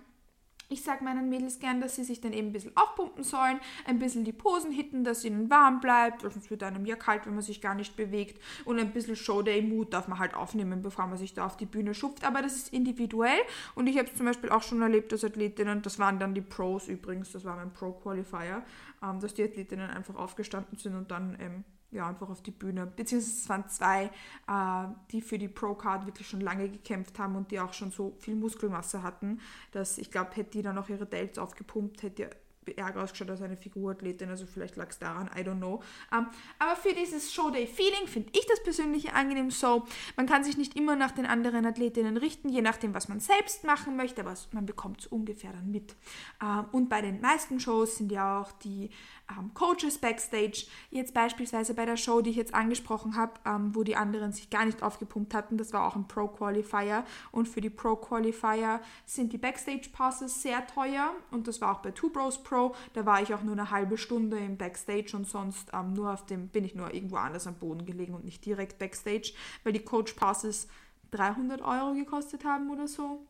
ich 0.69 0.83
sage 0.83 1.03
meinen 1.03 1.29
Mädels 1.29 1.59
gern, 1.59 1.81
dass 1.81 1.95
sie 1.95 2.03
sich 2.03 2.21
dann 2.21 2.33
eben 2.33 2.49
ein 2.49 2.53
bisschen 2.53 2.75
aufpumpen 2.75 3.23
sollen, 3.23 3.59
ein 3.85 3.99
bisschen 3.99 4.23
die 4.23 4.31
Posen 4.31 4.71
hitten, 4.71 5.03
dass 5.03 5.23
ihnen 5.23 5.49
warm 5.49 5.79
bleibt, 5.79 6.23
weil 6.23 6.31
sonst 6.31 6.49
wird 6.49 6.63
einem 6.63 6.85
ja 6.85 6.95
kalt, 6.95 7.25
wenn 7.25 7.33
man 7.33 7.43
sich 7.43 7.61
gar 7.61 7.75
nicht 7.75 7.95
bewegt. 7.95 8.41
Und 8.65 8.79
ein 8.79 8.91
bisschen 8.91 9.15
Showday-Mut 9.15 9.93
darf 9.93 10.07
man 10.07 10.19
halt 10.19 10.33
aufnehmen, 10.33 10.81
bevor 10.81 11.07
man 11.07 11.17
sich 11.17 11.33
da 11.33 11.45
auf 11.45 11.57
die 11.57 11.65
Bühne 11.65 11.93
schupft. 11.93 12.25
Aber 12.25 12.41
das 12.41 12.55
ist 12.55 12.73
individuell 12.73 13.39
und 13.75 13.87
ich 13.87 13.97
habe 13.97 14.07
es 14.07 14.15
zum 14.15 14.25
Beispiel 14.25 14.49
auch 14.49 14.63
schon 14.63 14.81
erlebt, 14.81 15.11
dass 15.11 15.23
Athletinnen, 15.23 15.81
das 15.81 15.99
waren 15.99 16.19
dann 16.19 16.33
die 16.33 16.41
Pros 16.41 16.87
übrigens, 16.87 17.31
das 17.31 17.45
war 17.45 17.55
mein 17.55 17.71
Pro-Qualifier, 17.71 18.63
ähm, 19.03 19.19
dass 19.19 19.33
die 19.33 19.43
Athletinnen 19.43 19.89
einfach 19.89 20.15
aufgestanden 20.15 20.77
sind 20.77 20.95
und 20.95 21.11
dann 21.11 21.37
ähm, 21.39 21.63
ja, 21.93 22.07
einfach 22.07 22.29
auf 22.29 22.41
die 22.41 22.51
Bühne. 22.51 22.85
Beziehungsweise 22.85 23.37
es 23.37 23.49
waren 23.49 23.69
zwei, 23.69 24.05
äh, 24.47 24.93
die 25.11 25.21
für 25.21 25.37
die 25.37 25.47
Pro-Card 25.47 26.05
wirklich 26.05 26.27
schon 26.27 26.41
lange 26.41 26.69
gekämpft 26.69 27.19
haben 27.19 27.35
und 27.35 27.51
die 27.51 27.59
auch 27.59 27.73
schon 27.73 27.91
so 27.91 28.15
viel 28.19 28.35
Muskelmasse 28.35 29.03
hatten, 29.03 29.39
dass 29.71 29.97
ich 29.97 30.11
glaube, 30.11 30.31
hätte 30.35 30.51
die 30.51 30.61
dann 30.61 30.75
noch 30.75 30.89
ihre 30.89 31.05
Delts 31.05 31.37
aufgepumpt, 31.37 32.03
hätte 32.03 32.29
ärger 32.75 33.03
ausgeschaut 33.03 33.29
als 33.29 33.41
eine 33.41 33.57
Figurathletin, 33.57 34.29
also 34.29 34.45
vielleicht 34.45 34.75
lag 34.75 34.89
es 34.89 34.99
daran, 34.99 35.29
I 35.35 35.41
don't 35.41 35.57
know. 35.57 35.81
Um, 36.11 36.19
ähm, 36.19 36.27
aber 36.59 36.75
für 36.75 36.93
dieses 36.93 37.33
Showday-Feeling 37.33 38.07
finde 38.07 38.29
ich 38.33 38.45
das 38.47 38.63
persönlich 38.63 39.13
angenehm 39.13 39.51
so. 39.51 39.85
Man 40.15 40.27
kann 40.27 40.43
sich 40.43 40.57
nicht 40.57 40.75
immer 40.75 40.95
nach 40.95 41.11
den 41.11 41.25
anderen 41.25 41.65
Athletinnen 41.65 42.17
richten, 42.17 42.49
je 42.49 42.61
nachdem, 42.61 42.93
was 42.93 43.07
man 43.07 43.19
selbst 43.19 43.63
machen 43.63 43.95
möchte, 43.95 44.21
aber 44.21 44.33
man 44.51 44.65
bekommt 44.65 45.01
es 45.01 45.07
ungefähr 45.07 45.51
dann 45.51 45.71
mit. 45.71 45.95
Um, 46.41 46.47
ähm, 46.47 46.65
und 46.71 46.89
bei 46.89 47.01
den 47.01 47.21
meisten 47.21 47.59
Shows 47.59 47.97
sind 47.97 48.11
ja 48.11 48.41
auch 48.41 48.51
die 48.51 48.89
ähm, 49.29 49.53
Coaches 49.53 49.97
backstage. 49.97 50.65
Jetzt 50.91 51.13
beispielsweise 51.13 51.73
bei 51.73 51.85
der 51.85 51.97
Show, 51.97 52.21
die 52.21 52.31
ich 52.31 52.35
jetzt 52.35 52.53
angesprochen 52.53 53.15
habe, 53.15 53.33
wo 53.73 53.83
die 53.83 53.95
anderen 53.95 54.31
sich 54.31 54.49
gar 54.49 54.65
nicht 54.65 54.83
aufgepumpt 54.83 55.33
hatten, 55.33 55.57
das 55.57 55.73
war 55.73 55.85
auch 55.85 55.95
ein 55.95 56.07
Pro-Qualifier. 56.07 57.05
Und 57.31 57.47
für 57.47 57.61
die 57.61 57.69
Pro-Qualifier 57.69 58.81
sind 59.05 59.33
die 59.33 59.37
Backstage-Passes 59.37 60.41
sehr 60.41 60.65
teuer. 60.67 61.13
Und 61.31 61.47
das 61.47 61.61
war 61.61 61.73
auch 61.73 61.79
bei 61.79 61.91
Two 61.91 62.09
Bros 62.09 62.41
Pro. 62.41 62.52
Da 62.93 63.05
war 63.05 63.21
ich 63.21 63.33
auch 63.33 63.43
nur 63.43 63.53
eine 63.53 63.71
halbe 63.71 63.97
Stunde 63.97 64.37
im 64.37 64.57
Backstage 64.57 65.15
und 65.15 65.27
sonst 65.27 65.69
ähm, 65.73 65.93
nur 65.93 66.13
auf 66.13 66.25
dem, 66.25 66.47
bin 66.47 66.63
ich 66.63 66.75
nur 66.75 66.93
irgendwo 66.93 67.17
anders 67.17 67.47
am 67.47 67.55
Boden 67.55 67.85
gelegen 67.85 68.13
und 68.13 68.25
nicht 68.25 68.45
direkt 68.45 68.79
Backstage, 68.79 69.33
weil 69.63 69.73
die 69.73 69.83
Coach-Passes 69.83 70.67
300 71.11 71.61
Euro 71.61 71.93
gekostet 71.93 72.45
haben 72.45 72.69
oder 72.71 72.87
so 72.87 73.25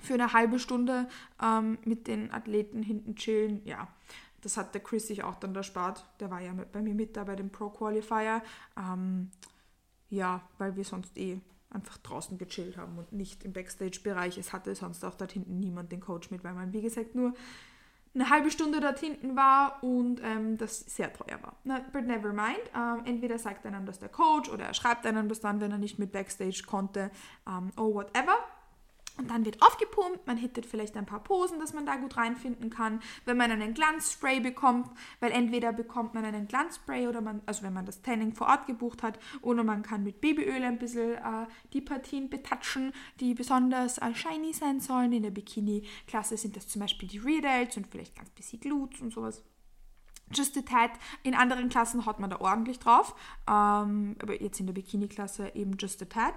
für 0.00 0.14
eine 0.14 0.32
halbe 0.32 0.58
Stunde 0.58 1.08
ähm, 1.42 1.78
mit 1.84 2.06
den 2.06 2.32
Athleten 2.32 2.82
hinten 2.82 3.16
chillen. 3.16 3.60
Ja, 3.64 3.88
das 4.40 4.56
hat 4.56 4.74
der 4.74 4.82
Chris 4.82 5.06
sich 5.06 5.22
auch 5.22 5.36
dann 5.36 5.54
erspart. 5.54 6.06
Der 6.20 6.30
war 6.30 6.40
ja 6.40 6.52
mit, 6.52 6.72
bei 6.72 6.82
mir 6.82 6.94
mit 6.94 7.16
da 7.16 7.24
bei 7.24 7.36
dem 7.36 7.50
Pro 7.50 7.68
Qualifier. 7.70 8.42
Ähm, 8.76 9.30
ja, 10.08 10.42
weil 10.58 10.76
wir 10.76 10.84
sonst 10.84 11.16
eh 11.16 11.40
einfach 11.70 11.98
draußen 11.98 12.36
gechillt 12.36 12.76
haben 12.76 12.98
und 12.98 13.12
nicht 13.12 13.44
im 13.44 13.52
Backstage-Bereich. 13.52 14.38
Es 14.38 14.52
hatte 14.52 14.74
sonst 14.74 15.04
auch 15.04 15.14
dort 15.14 15.32
hinten 15.32 15.60
niemand 15.60 15.92
den 15.92 16.00
Coach 16.00 16.30
mit, 16.30 16.42
weil 16.42 16.54
man, 16.54 16.72
wie 16.72 16.80
gesagt, 16.80 17.14
nur 17.14 17.32
eine 18.14 18.28
halbe 18.28 18.50
Stunde 18.50 18.80
dort 18.80 18.98
hinten 18.98 19.36
war 19.36 19.82
und 19.82 20.20
ähm, 20.22 20.58
das 20.58 20.80
sehr 20.80 21.12
teuer 21.12 21.40
war. 21.42 21.56
Na, 21.64 21.80
but 21.92 22.06
never 22.06 22.32
mind. 22.32 22.58
Ähm, 22.74 23.02
entweder 23.04 23.38
sagt 23.38 23.64
einem 23.66 23.86
das 23.86 23.98
der 23.98 24.08
Coach 24.08 24.48
oder 24.50 24.64
er 24.64 24.74
schreibt 24.74 25.06
einem 25.06 25.28
das 25.28 25.40
dann, 25.40 25.60
wenn 25.60 25.70
er 25.70 25.78
nicht 25.78 25.98
mit 25.98 26.10
Backstage 26.10 26.64
konnte. 26.66 27.10
Ähm, 27.46 27.70
oh, 27.76 27.94
whatever. 27.94 28.36
Und 29.20 29.30
dann 29.30 29.44
wird 29.44 29.60
aufgepumpt, 29.60 30.26
man 30.26 30.38
hittet 30.38 30.64
vielleicht 30.64 30.96
ein 30.96 31.04
paar 31.04 31.22
Posen, 31.22 31.58
dass 31.60 31.74
man 31.74 31.84
da 31.84 31.96
gut 31.96 32.16
reinfinden 32.16 32.70
kann. 32.70 33.00
Wenn 33.26 33.36
man 33.36 33.50
einen 33.50 33.74
Glanzspray 33.74 34.40
bekommt, 34.40 34.88
weil 35.20 35.30
entweder 35.30 35.74
bekommt 35.74 36.14
man 36.14 36.24
einen 36.24 36.48
Glanzspray 36.48 37.06
oder 37.06 37.20
man, 37.20 37.42
also 37.44 37.62
wenn 37.62 37.74
man 37.74 37.84
das 37.84 38.00
Tanning 38.00 38.32
vor 38.32 38.46
Ort 38.46 38.66
gebucht 38.66 39.02
hat, 39.02 39.18
oder 39.42 39.62
man 39.62 39.82
kann 39.82 40.04
mit 40.04 40.22
Babyöl 40.22 40.64
ein 40.64 40.78
bisschen 40.78 41.16
äh, 41.16 41.46
die 41.74 41.82
Partien 41.82 42.30
betatschen, 42.30 42.94
die 43.20 43.34
besonders 43.34 43.98
äh, 43.98 44.14
shiny 44.14 44.54
sein 44.54 44.80
sollen. 44.80 45.12
In 45.12 45.22
der 45.22 45.30
Bikini-Klasse 45.30 46.38
sind 46.38 46.56
das 46.56 46.66
zum 46.66 46.80
Beispiel 46.80 47.06
die 47.06 47.18
Readouts 47.18 47.76
und 47.76 47.88
vielleicht 47.88 48.16
ganz 48.16 48.30
bisschen 48.30 48.60
Glutes 48.60 49.02
und 49.02 49.12
sowas. 49.12 49.44
Just 50.32 50.56
a 50.56 50.62
Tad. 50.62 50.92
In 51.24 51.34
anderen 51.34 51.68
Klassen 51.68 52.06
hat 52.06 52.20
man 52.20 52.30
da 52.30 52.40
ordentlich 52.40 52.78
drauf. 52.78 53.14
Ähm, 53.48 54.16
aber 54.22 54.40
jetzt 54.40 54.60
in 54.60 54.66
der 54.66 54.74
Bikini-Klasse 54.74 55.52
eben 55.54 55.76
Just 55.76 56.02
a 56.02 56.04
Tad. 56.04 56.34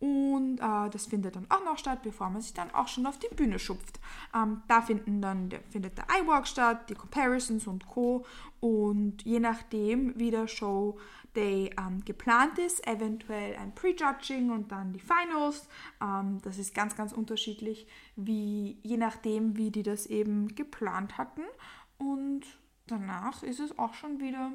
Und 0.00 0.58
äh, 0.58 0.90
das 0.90 1.06
findet 1.06 1.36
dann 1.36 1.46
auch 1.48 1.64
noch 1.64 1.78
statt, 1.78 2.02
bevor 2.02 2.28
man 2.28 2.42
sich 2.42 2.52
dann 2.52 2.74
auch 2.74 2.88
schon 2.88 3.06
auf 3.06 3.18
die 3.18 3.34
Bühne 3.34 3.58
schupft. 3.58 4.00
Ähm, 4.34 4.62
da 4.68 4.82
finden 4.82 5.22
dann, 5.22 5.48
der, 5.48 5.60
findet 5.70 5.96
der 5.96 6.06
iWalk 6.20 6.46
statt, 6.46 6.90
die 6.90 6.94
Comparisons 6.94 7.66
und 7.66 7.86
Co. 7.86 8.26
Und 8.60 9.22
je 9.22 9.40
nachdem, 9.40 10.18
wie 10.18 10.30
der 10.30 10.48
Show 10.48 10.98
Day 11.34 11.70
ähm, 11.78 12.04
geplant 12.04 12.58
ist, 12.58 12.86
eventuell 12.86 13.56
ein 13.56 13.74
Prejudging 13.74 14.50
und 14.50 14.70
dann 14.70 14.92
die 14.92 15.00
Finals. 15.00 15.68
Ähm, 16.00 16.38
das 16.42 16.58
ist 16.58 16.74
ganz, 16.74 16.96
ganz 16.96 17.12
unterschiedlich, 17.12 17.86
wie, 18.16 18.78
je 18.82 18.96
nachdem, 18.96 19.56
wie 19.56 19.70
die 19.70 19.82
das 19.82 20.06
eben 20.06 20.54
geplant 20.54 21.18
hatten. 21.18 21.42
Und 21.98 22.42
danach 22.86 23.42
ist 23.42 23.60
es 23.60 23.78
auch 23.78 23.94
schon 23.94 24.20
wieder 24.20 24.52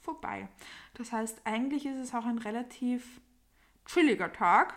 vorbei. 0.00 0.48
Das 0.94 1.12
heißt, 1.12 1.42
eigentlich 1.44 1.86
ist 1.86 1.98
es 1.98 2.14
auch 2.14 2.24
ein 2.24 2.38
relativ 2.38 3.20
chilliger 3.86 4.32
Tag, 4.32 4.74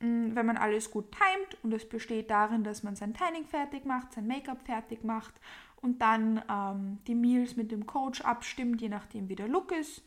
mm, 0.00 0.34
wenn 0.34 0.46
man 0.46 0.56
alles 0.56 0.90
gut 0.90 1.12
timet 1.12 1.62
und 1.62 1.72
es 1.72 1.88
besteht 1.88 2.30
darin, 2.30 2.64
dass 2.64 2.82
man 2.82 2.96
sein 2.96 3.14
Tanning 3.14 3.46
fertig 3.46 3.84
macht, 3.84 4.12
sein 4.12 4.26
Make-up 4.26 4.62
fertig 4.64 5.04
macht 5.04 5.34
und 5.76 6.00
dann 6.02 6.42
ähm, 6.50 6.98
die 7.06 7.14
Meals 7.14 7.56
mit 7.56 7.70
dem 7.70 7.86
Coach 7.86 8.20
abstimmt, 8.22 8.80
je 8.80 8.88
nachdem 8.88 9.28
wie 9.28 9.36
der 9.36 9.48
Look 9.48 9.72
ist, 9.72 10.02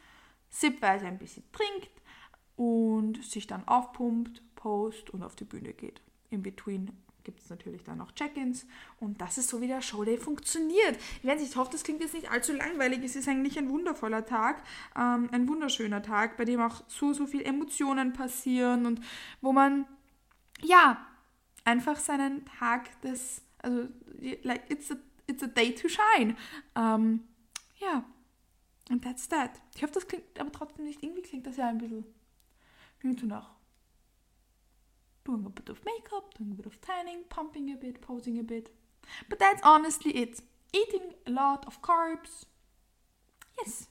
sipweise 0.50 1.08
ein 1.08 1.18
bisschen 1.18 1.44
trinkt 1.52 1.92
und 2.56 3.24
sich 3.24 3.48
dann 3.48 3.68
aufpumpt, 3.68 4.42
post 4.56 5.10
und 5.10 5.24
auf 5.24 5.36
die 5.36 5.46
Bühne 5.46 5.74
geht. 5.74 6.02
In 6.30 6.44
between 6.44 6.92
gibt 7.24 7.42
es 7.42 7.50
natürlich 7.50 7.84
dann 7.84 7.98
noch 7.98 8.12
Check-ins 8.12 8.66
und 9.00 9.22
das 9.22 9.38
ist 9.38 9.50
so, 9.50 9.62
wie 9.62 9.68
der 9.68 9.82
Showday 9.82 10.18
funktioniert. 10.18 10.98
Ich, 11.22 11.28
weiß, 11.28 11.42
ich 11.42 11.56
hoffe, 11.56 11.72
das 11.72 11.84
klingt 11.84 12.02
jetzt 12.02 12.14
nicht 12.14 12.32
allzu 12.32 12.54
langweilig. 12.54 13.04
Es 13.04 13.16
ist 13.16 13.28
eigentlich 13.28 13.58
ein 13.58 13.70
wundervoller 13.70 14.26
Tag, 14.26 14.64
ähm, 14.96 15.30
ein 15.32 15.48
wunderschöner 15.48 16.02
Tag, 16.02 16.38
bei 16.38 16.46
dem 16.46 16.62
auch 16.62 16.84
so, 16.88 17.14
so 17.14 17.28
viele 17.28 17.46
Emotionen 17.46 18.14
passieren 18.14 18.86
und 18.86 19.02
wo 19.42 19.54
man, 19.54 19.86
ja, 20.62 21.06
einfach 21.64 22.00
seinen 22.00 22.46
Tag 22.46 23.00
des, 23.02 23.42
also, 23.60 23.88
like, 24.44 24.70
it's 24.70 24.92
a, 24.92 24.96
it's 25.28 25.44
a 25.44 25.48
day 25.48 25.74
to 25.74 25.88
shine. 25.88 26.36
Ähm, 26.76 27.22
ja, 27.78 28.04
und 28.90 29.04
that's 29.04 29.28
that. 29.30 29.52
Ich 29.76 29.84
hoffe, 29.84 29.94
das 29.94 30.08
klingt 30.08 30.40
aber 30.40 30.52
trotzdem 30.52 30.86
nicht, 30.86 31.04
irgendwie 31.04 31.22
klingt 31.22 31.48
das 31.48 31.58
ja 31.58 31.68
ein 31.68 31.78
bisschen, 31.78 32.06
klingt 33.00 33.20
so 33.20 33.26
nach 33.26 33.61
doing 35.26 35.46
a 35.46 35.50
bit 35.50 35.70
of 35.70 35.80
makeup, 35.86 36.34
doing 36.38 36.52
a 36.52 36.56
bit 36.56 36.66
of 36.66 36.80
tanning, 36.82 37.24
pumping 37.30 37.72
a 37.72 37.76
bit, 37.76 38.02
posing 38.02 38.40
a 38.40 38.44
bit. 38.44 38.70
But 39.30 39.40
that's 39.40 39.62
honestly 39.64 40.12
it. 40.12 40.42
Eating 40.74 41.14
a 41.28 41.32
lot 41.32 41.66
of 41.68 41.82
carbs. 41.82 42.46
Yes. 43.60 43.88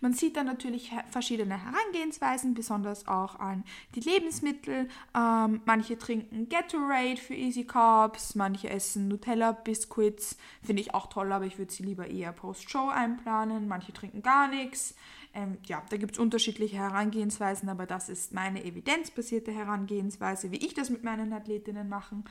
Man 0.00 0.12
sieht 0.12 0.36
dann 0.36 0.46
natürlich 0.46 0.90
verschiedene 1.10 1.62
Herangehensweisen, 1.62 2.54
besonders 2.54 3.06
auch 3.06 3.38
an 3.38 3.64
die 3.94 4.00
Lebensmittel. 4.00 4.88
Ähm, 5.14 5.60
manche 5.64 5.98
trinken 5.98 6.48
Gatorade 6.48 7.16
für 7.16 7.34
Easy 7.34 7.64
Carbs, 7.64 8.34
manche 8.34 8.70
essen 8.70 9.08
Nutella 9.08 9.52
Biscuits, 9.52 10.36
finde 10.62 10.82
ich 10.82 10.94
auch 10.94 11.06
toll, 11.08 11.32
aber 11.32 11.46
ich 11.46 11.58
würde 11.58 11.72
sie 11.72 11.82
lieber 11.82 12.08
eher 12.08 12.32
post-show 12.32 12.88
einplanen. 12.88 13.68
Manche 13.68 13.92
trinken 13.92 14.22
gar 14.22 14.48
nichts. 14.48 14.94
Ähm, 15.32 15.58
ja, 15.66 15.82
da 15.88 15.96
gibt 15.96 16.12
es 16.12 16.18
unterschiedliche 16.18 16.76
Herangehensweisen, 16.76 17.68
aber 17.68 17.86
das 17.86 18.08
ist 18.08 18.32
meine 18.32 18.64
evidenzbasierte 18.64 19.52
Herangehensweise, 19.52 20.50
wie 20.50 20.56
ich 20.56 20.74
das 20.74 20.90
mit 20.90 21.04
meinen 21.04 21.32
Athletinnen 21.32 21.88
machen, 21.88 22.24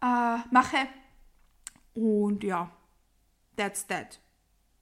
äh, 0.00 0.38
mache. 0.50 0.78
Und 1.94 2.42
ja, 2.42 2.70
that's 3.56 3.86
that. 3.86 4.18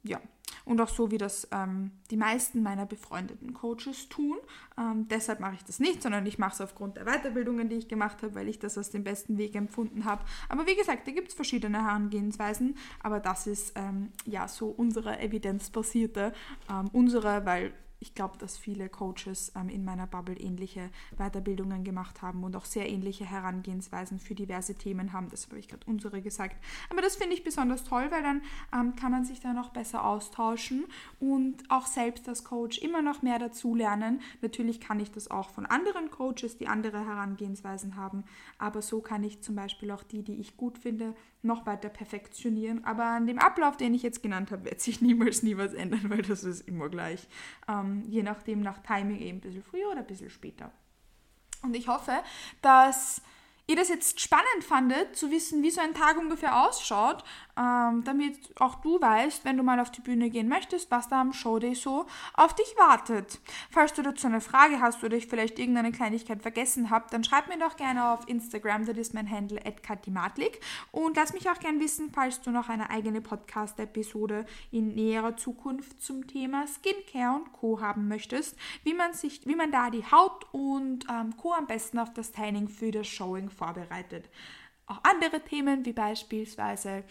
Ja, 0.04 0.20
und 0.64 0.80
auch 0.80 0.88
so, 0.88 1.10
wie 1.10 1.18
das 1.18 1.48
ähm, 1.52 1.90
die 2.10 2.16
meisten 2.16 2.62
meiner 2.62 2.86
befreundeten 2.86 3.54
Coaches 3.54 4.08
tun. 4.08 4.38
Ähm, 4.78 5.06
deshalb 5.08 5.40
mache 5.40 5.54
ich 5.54 5.64
das 5.64 5.78
nicht, 5.78 6.02
sondern 6.02 6.24
ich 6.26 6.38
mache 6.38 6.54
es 6.54 6.60
aufgrund 6.60 6.96
der 6.96 7.04
Weiterbildungen, 7.04 7.68
die 7.68 7.76
ich 7.76 7.88
gemacht 7.88 8.22
habe, 8.22 8.34
weil 8.34 8.48
ich 8.48 8.58
das 8.58 8.78
als 8.78 8.90
den 8.90 9.04
besten 9.04 9.38
Weg 9.38 9.54
empfunden 9.54 10.04
habe. 10.04 10.24
Aber 10.48 10.66
wie 10.66 10.74
gesagt, 10.74 11.06
da 11.06 11.12
gibt 11.12 11.28
es 11.28 11.34
verschiedene 11.34 11.82
Herangehensweisen, 11.82 12.76
aber 13.02 13.20
das 13.20 13.46
ist 13.46 13.72
ähm, 13.76 14.12
ja 14.24 14.48
so 14.48 14.68
unsere 14.68 15.18
evidenzbasierte, 15.20 16.32
ähm, 16.70 16.88
unsere, 16.92 17.44
weil 17.44 17.72
ich 18.04 18.14
glaube, 18.14 18.36
dass 18.36 18.58
viele 18.58 18.90
Coaches 18.90 19.50
ähm, 19.56 19.70
in 19.70 19.82
meiner 19.82 20.06
Bubble 20.06 20.36
ähnliche 20.36 20.90
Weiterbildungen 21.16 21.84
gemacht 21.84 22.20
haben 22.20 22.44
und 22.44 22.54
auch 22.54 22.66
sehr 22.66 22.86
ähnliche 22.86 23.24
Herangehensweisen 23.24 24.18
für 24.18 24.34
diverse 24.34 24.74
Themen 24.74 25.14
haben. 25.14 25.30
Das 25.30 25.46
habe 25.46 25.58
ich 25.58 25.68
gerade 25.68 25.86
unsere 25.86 26.20
gesagt. 26.20 26.62
Aber 26.90 27.00
das 27.00 27.16
finde 27.16 27.34
ich 27.34 27.44
besonders 27.44 27.82
toll, 27.82 28.10
weil 28.10 28.22
dann 28.22 28.42
ähm, 28.74 28.94
kann 28.94 29.10
man 29.10 29.24
sich 29.24 29.40
da 29.40 29.54
noch 29.54 29.70
besser 29.70 30.04
austauschen 30.04 30.84
und 31.18 31.62
auch 31.70 31.86
selbst 31.86 32.28
als 32.28 32.44
Coach 32.44 32.76
immer 32.76 33.00
noch 33.00 33.22
mehr 33.22 33.38
dazu 33.38 33.74
lernen. 33.74 34.20
Natürlich 34.42 34.80
kann 34.80 35.00
ich 35.00 35.10
das 35.10 35.30
auch 35.30 35.48
von 35.48 35.64
anderen 35.64 36.10
Coaches, 36.10 36.58
die 36.58 36.68
andere 36.68 37.06
Herangehensweisen 37.06 37.96
haben, 37.96 38.24
aber 38.58 38.82
so 38.82 39.00
kann 39.00 39.24
ich 39.24 39.40
zum 39.40 39.54
Beispiel 39.54 39.90
auch 39.90 40.02
die, 40.02 40.22
die 40.22 40.34
ich 40.34 40.58
gut 40.58 40.76
finde, 40.76 41.14
noch 41.44 41.66
weiter 41.66 41.88
perfektionieren. 41.88 42.84
Aber 42.84 43.04
an 43.04 43.26
dem 43.26 43.38
Ablauf, 43.38 43.76
den 43.76 43.94
ich 43.94 44.02
jetzt 44.02 44.22
genannt 44.22 44.50
habe, 44.50 44.64
wird 44.64 44.80
sich 44.80 45.00
niemals 45.00 45.42
nie 45.42 45.56
was 45.56 45.74
ändern, 45.74 46.04
weil 46.10 46.22
das 46.22 46.44
ist 46.44 46.66
immer 46.68 46.88
gleich. 46.88 47.26
Ähm, 47.68 48.04
je 48.08 48.22
nachdem, 48.22 48.60
nach 48.60 48.78
Timing 48.78 49.18
eben 49.18 49.38
ein 49.38 49.40
bisschen 49.40 49.62
früher 49.62 49.90
oder 49.90 50.00
ein 50.00 50.06
bisschen 50.06 50.30
später. 50.30 50.72
Und 51.62 51.74
ich 51.74 51.88
hoffe, 51.88 52.22
dass 52.60 53.22
ihr 53.66 53.76
das 53.76 53.88
jetzt 53.88 54.20
spannend 54.20 54.64
fandet, 54.66 55.16
zu 55.16 55.30
wissen, 55.30 55.62
wie 55.62 55.70
so 55.70 55.80
ein 55.80 55.94
Tag 55.94 56.18
ungefähr 56.18 56.66
ausschaut, 56.66 57.24
ähm, 57.56 58.02
damit 58.04 58.38
auch 58.60 58.76
du 58.76 59.00
weißt, 59.00 59.44
wenn 59.44 59.56
du 59.56 59.62
mal 59.62 59.80
auf 59.80 59.90
die 59.90 60.00
Bühne 60.00 60.30
gehen 60.30 60.48
möchtest, 60.48 60.90
was 60.90 61.08
da 61.08 61.20
am 61.20 61.32
Showday 61.32 61.74
so 61.74 62.06
auf 62.34 62.54
dich 62.54 62.74
wartet. 62.76 63.38
Falls 63.70 63.92
du 63.92 64.02
dazu 64.02 64.26
eine 64.26 64.40
Frage 64.40 64.80
hast 64.80 65.02
oder 65.04 65.16
ich 65.16 65.26
vielleicht 65.26 65.58
irgendeine 65.58 65.92
Kleinigkeit 65.92 66.42
vergessen 66.42 66.90
habe, 66.90 67.06
dann 67.10 67.24
schreib 67.24 67.48
mir 67.48 67.58
doch 67.58 67.76
gerne 67.76 68.10
auf 68.10 68.28
Instagram, 68.28 68.86
das 68.86 68.96
ist 68.96 69.14
mein 69.14 69.30
Handle 69.30 69.60
@katimatlik 69.82 70.60
und 70.90 71.16
lass 71.16 71.32
mich 71.32 71.48
auch 71.48 71.58
gerne 71.58 71.80
wissen, 71.80 72.10
falls 72.12 72.40
du 72.40 72.50
noch 72.50 72.68
eine 72.68 72.90
eigene 72.90 73.20
Podcast-Episode 73.20 74.46
in 74.70 74.94
näherer 74.94 75.36
Zukunft 75.36 76.02
zum 76.02 76.26
Thema 76.26 76.66
Skincare 76.66 77.36
und 77.36 77.52
Co. 77.52 77.80
haben 77.80 78.08
möchtest, 78.08 78.56
wie 78.82 78.94
man 78.94 79.12
sich, 79.14 79.46
wie 79.46 79.56
man 79.56 79.70
da 79.70 79.90
die 79.90 80.04
Haut 80.04 80.46
und 80.52 81.06
ähm, 81.10 81.36
Co. 81.36 81.52
am 81.52 81.66
besten 81.66 81.98
auf 81.98 82.12
das 82.12 82.32
Tanning 82.32 82.68
für 82.68 82.90
das 82.90 83.06
Showing 83.06 83.50
vorbereitet. 83.50 84.28
Auch 84.86 85.00
andere 85.02 85.40
Themen 85.40 85.86
wie 85.86 85.94
beispielsweise 85.94 87.04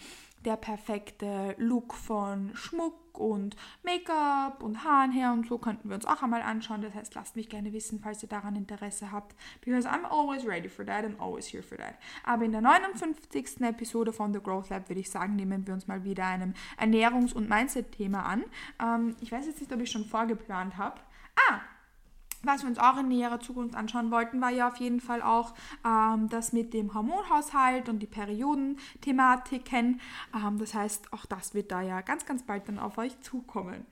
der 0.46 0.58
perfekte 0.58 1.56
Look 1.58 1.94
von 1.94 2.52
Schmuck 2.56 3.18
und 3.18 3.56
Make-up 3.84 4.64
und 4.64 4.84
Haaren 4.84 5.12
her 5.12 5.32
und 5.34 5.48
so 5.48 5.58
könnten 5.58 5.90
wir 5.90 5.96
uns 5.96 6.06
auch 6.06 6.22
einmal 6.24 6.42
anschauen. 6.42 6.82
Das 6.82 6.94
heißt, 6.94 7.16
lasst 7.16 7.36
mich 7.36 7.50
gerne 7.50 7.72
wissen, 7.74 8.00
falls 8.00 8.24
ihr 8.24 8.30
daran 8.30 8.56
Interesse 8.56 9.12
habt. 9.12 9.36
Because 9.62 9.88
I'm 9.88 10.06
always 10.06 10.46
ready 10.46 10.70
for 10.70 10.86
that 10.86 11.06
and 11.06 11.20
always 11.20 11.48
here 11.48 11.64
for 11.64 11.78
that. 11.78 11.96
Aber 12.24 12.44
in 12.46 12.52
der 12.52 12.62
59. 12.62 13.62
Episode 13.62 14.14
von 14.14 14.34
The 14.34 14.40
Growth 14.40 14.70
Lab 14.70 14.90
würde 14.90 15.02
ich 15.02 15.10
sagen, 15.10 15.36
nehmen 15.36 15.66
wir 15.68 15.74
uns 15.74 15.88
mal 15.88 16.04
wieder 16.04 16.26
einem 16.26 16.54
Ernährungs- 16.80 17.34
und 17.34 17.50
Mindset-Thema 17.50 18.24
an. 18.24 18.44
Ähm, 18.82 19.16
ich 19.22 19.32
weiß 19.32 19.46
jetzt 19.46 19.60
nicht, 19.60 19.72
ob 19.72 19.80
ich 19.80 19.92
schon 19.92 20.06
vorgeplant 20.06 20.78
habe. 20.78 21.00
Ah, 21.50 21.62
was 22.44 22.62
wir 22.62 22.70
uns 22.70 22.80
auch 22.80 22.98
in 22.98 23.08
näherer 23.08 23.40
Zukunft 23.40 23.76
anschauen 23.76 24.12
wollten, 24.12 24.42
war 24.42 24.50
ja 24.50 24.68
auf 24.68 24.78
jeden 24.78 25.00
Fall 25.00 25.22
auch 25.22 25.54
ähm, 25.86 26.30
das 26.30 26.54
mit 26.54 26.74
dem 26.74 26.94
Hormonhaushalt 26.94 27.90
und 27.90 28.00
die 28.00 28.08
Periodenthematiken. 28.08 30.02
Ähm, 30.36 30.58
das 30.58 30.74
heißt, 30.74 31.14
auch 31.14 31.26
das 31.26 31.54
wird 31.54 31.72
da 31.72 31.82
ja 31.82 32.02
ganz, 32.02 32.26
ganz 32.26 32.44
bald 32.44 32.68
dann 32.68 32.80
auf 32.80 32.98
euch 32.98 33.20
zukommen. 33.22 33.86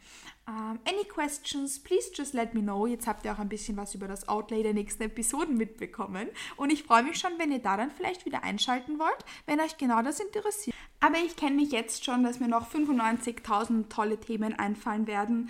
Ähm, 0.48 0.80
any 0.86 1.06
questions, 1.06 1.80
please 1.80 2.12
just 2.14 2.34
let 2.34 2.54
me 2.54 2.62
know. 2.62 2.86
Jetzt 2.86 3.08
habt 3.08 3.26
ihr 3.26 3.32
auch 3.32 3.40
ein 3.40 3.50
bisschen 3.50 3.78
was 3.78 3.96
über 3.96 4.08
das 4.08 4.28
Outlay 4.28 4.64
der 4.64 4.74
nächsten 4.74 5.04
Episoden 5.04 5.56
mitbekommen. 5.56 6.28
Und 6.58 6.72
ich 6.72 6.84
freue 6.84 7.04
mich 7.04 7.18
schon, 7.18 7.32
wenn 7.38 7.52
ihr 7.52 7.60
da 7.60 7.78
dann 7.78 7.92
vielleicht 7.92 8.26
wieder 8.26 8.44
einschalten 8.44 9.00
wollt, 9.00 9.26
wenn 9.46 9.62
euch 9.62 9.78
genau 9.78 10.02
das 10.02 10.20
interessiert. 10.20 10.76
Aber 11.00 11.18
ich 11.18 11.36
kenne 11.36 11.56
mich 11.56 11.72
jetzt 11.72 12.04
schon, 12.04 12.24
dass 12.24 12.40
mir 12.40 12.48
noch 12.48 12.70
95.000 12.70 13.90
tolle 13.90 14.20
Themen 14.20 14.54
einfallen 14.54 15.08
werden 15.08 15.50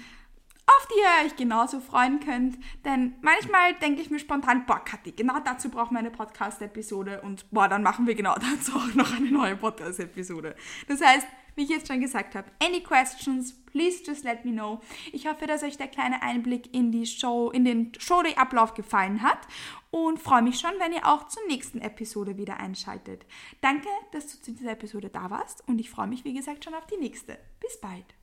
auf 0.78 0.88
die 0.88 1.00
ihr 1.00 1.26
euch 1.26 1.36
genauso 1.36 1.80
freuen 1.80 2.20
könnt. 2.20 2.58
Denn 2.86 3.16
manchmal 3.22 3.74
denke 3.76 4.02
ich 4.02 4.10
mir 4.10 4.20
spontan, 4.20 4.66
boah, 4.66 4.84
Kathi, 4.84 5.12
genau 5.12 5.40
dazu 5.44 5.70
brauchen 5.70 5.94
wir 5.94 6.00
eine 6.00 6.12
Podcast-Episode 6.12 7.22
und 7.22 7.50
boah, 7.52 7.68
dann 7.68 7.84
machen 7.84 8.08
wir 8.08 8.16
genau 8.16 8.36
dazu 8.52 8.76
auch 8.76 8.94
noch 8.94 9.16
eine 9.16 9.32
neue 9.32 9.56
Podcast-Episode. 9.56 10.56
Das 10.88 11.02
heißt, 11.02 11.28
wie 11.56 11.64
ich 11.64 11.70
jetzt 11.70 11.88
schon 11.88 12.00
gesagt 12.00 12.36
habe, 12.36 12.50
any 12.64 12.82
questions, 12.82 13.54
please 13.66 14.02
just 14.06 14.24
let 14.24 14.46
me 14.46 14.52
know. 14.52 14.80
Ich 15.12 15.28
hoffe, 15.28 15.48
dass 15.48 15.64
euch 15.64 15.78
der 15.78 15.88
kleine 15.88 16.22
Einblick 16.22 16.74
in 16.74 16.92
die 16.92 17.06
Show, 17.06 17.52
in 17.52 17.66
den 17.66 17.92
Showday-Ablauf 17.98 18.74
gefallen 18.74 19.22
hat 19.22 19.40
und 19.90 20.20
freue 20.20 20.42
mich 20.42 20.60
schon, 20.60 20.72
wenn 20.80 20.94
ihr 20.94 21.06
auch 21.06 21.28
zur 21.28 21.46
nächsten 21.48 21.82
Episode 21.82 22.38
wieder 22.38 22.58
einschaltet. 22.58 23.26
Danke, 23.60 23.90
dass 24.12 24.28
du 24.28 24.42
zu 24.42 24.54
dieser 24.54 24.72
Episode 24.72 25.10
da 25.10 25.30
warst 25.30 25.68
und 25.68 25.80
ich 25.80 25.90
freue 25.90 26.08
mich, 26.08 26.24
wie 26.24 26.34
gesagt, 26.34 26.64
schon 26.64 26.76
auf 26.76 26.88
die 26.88 26.98
nächste. 26.98 27.38
Bis 27.60 27.80
bald. 27.80 28.21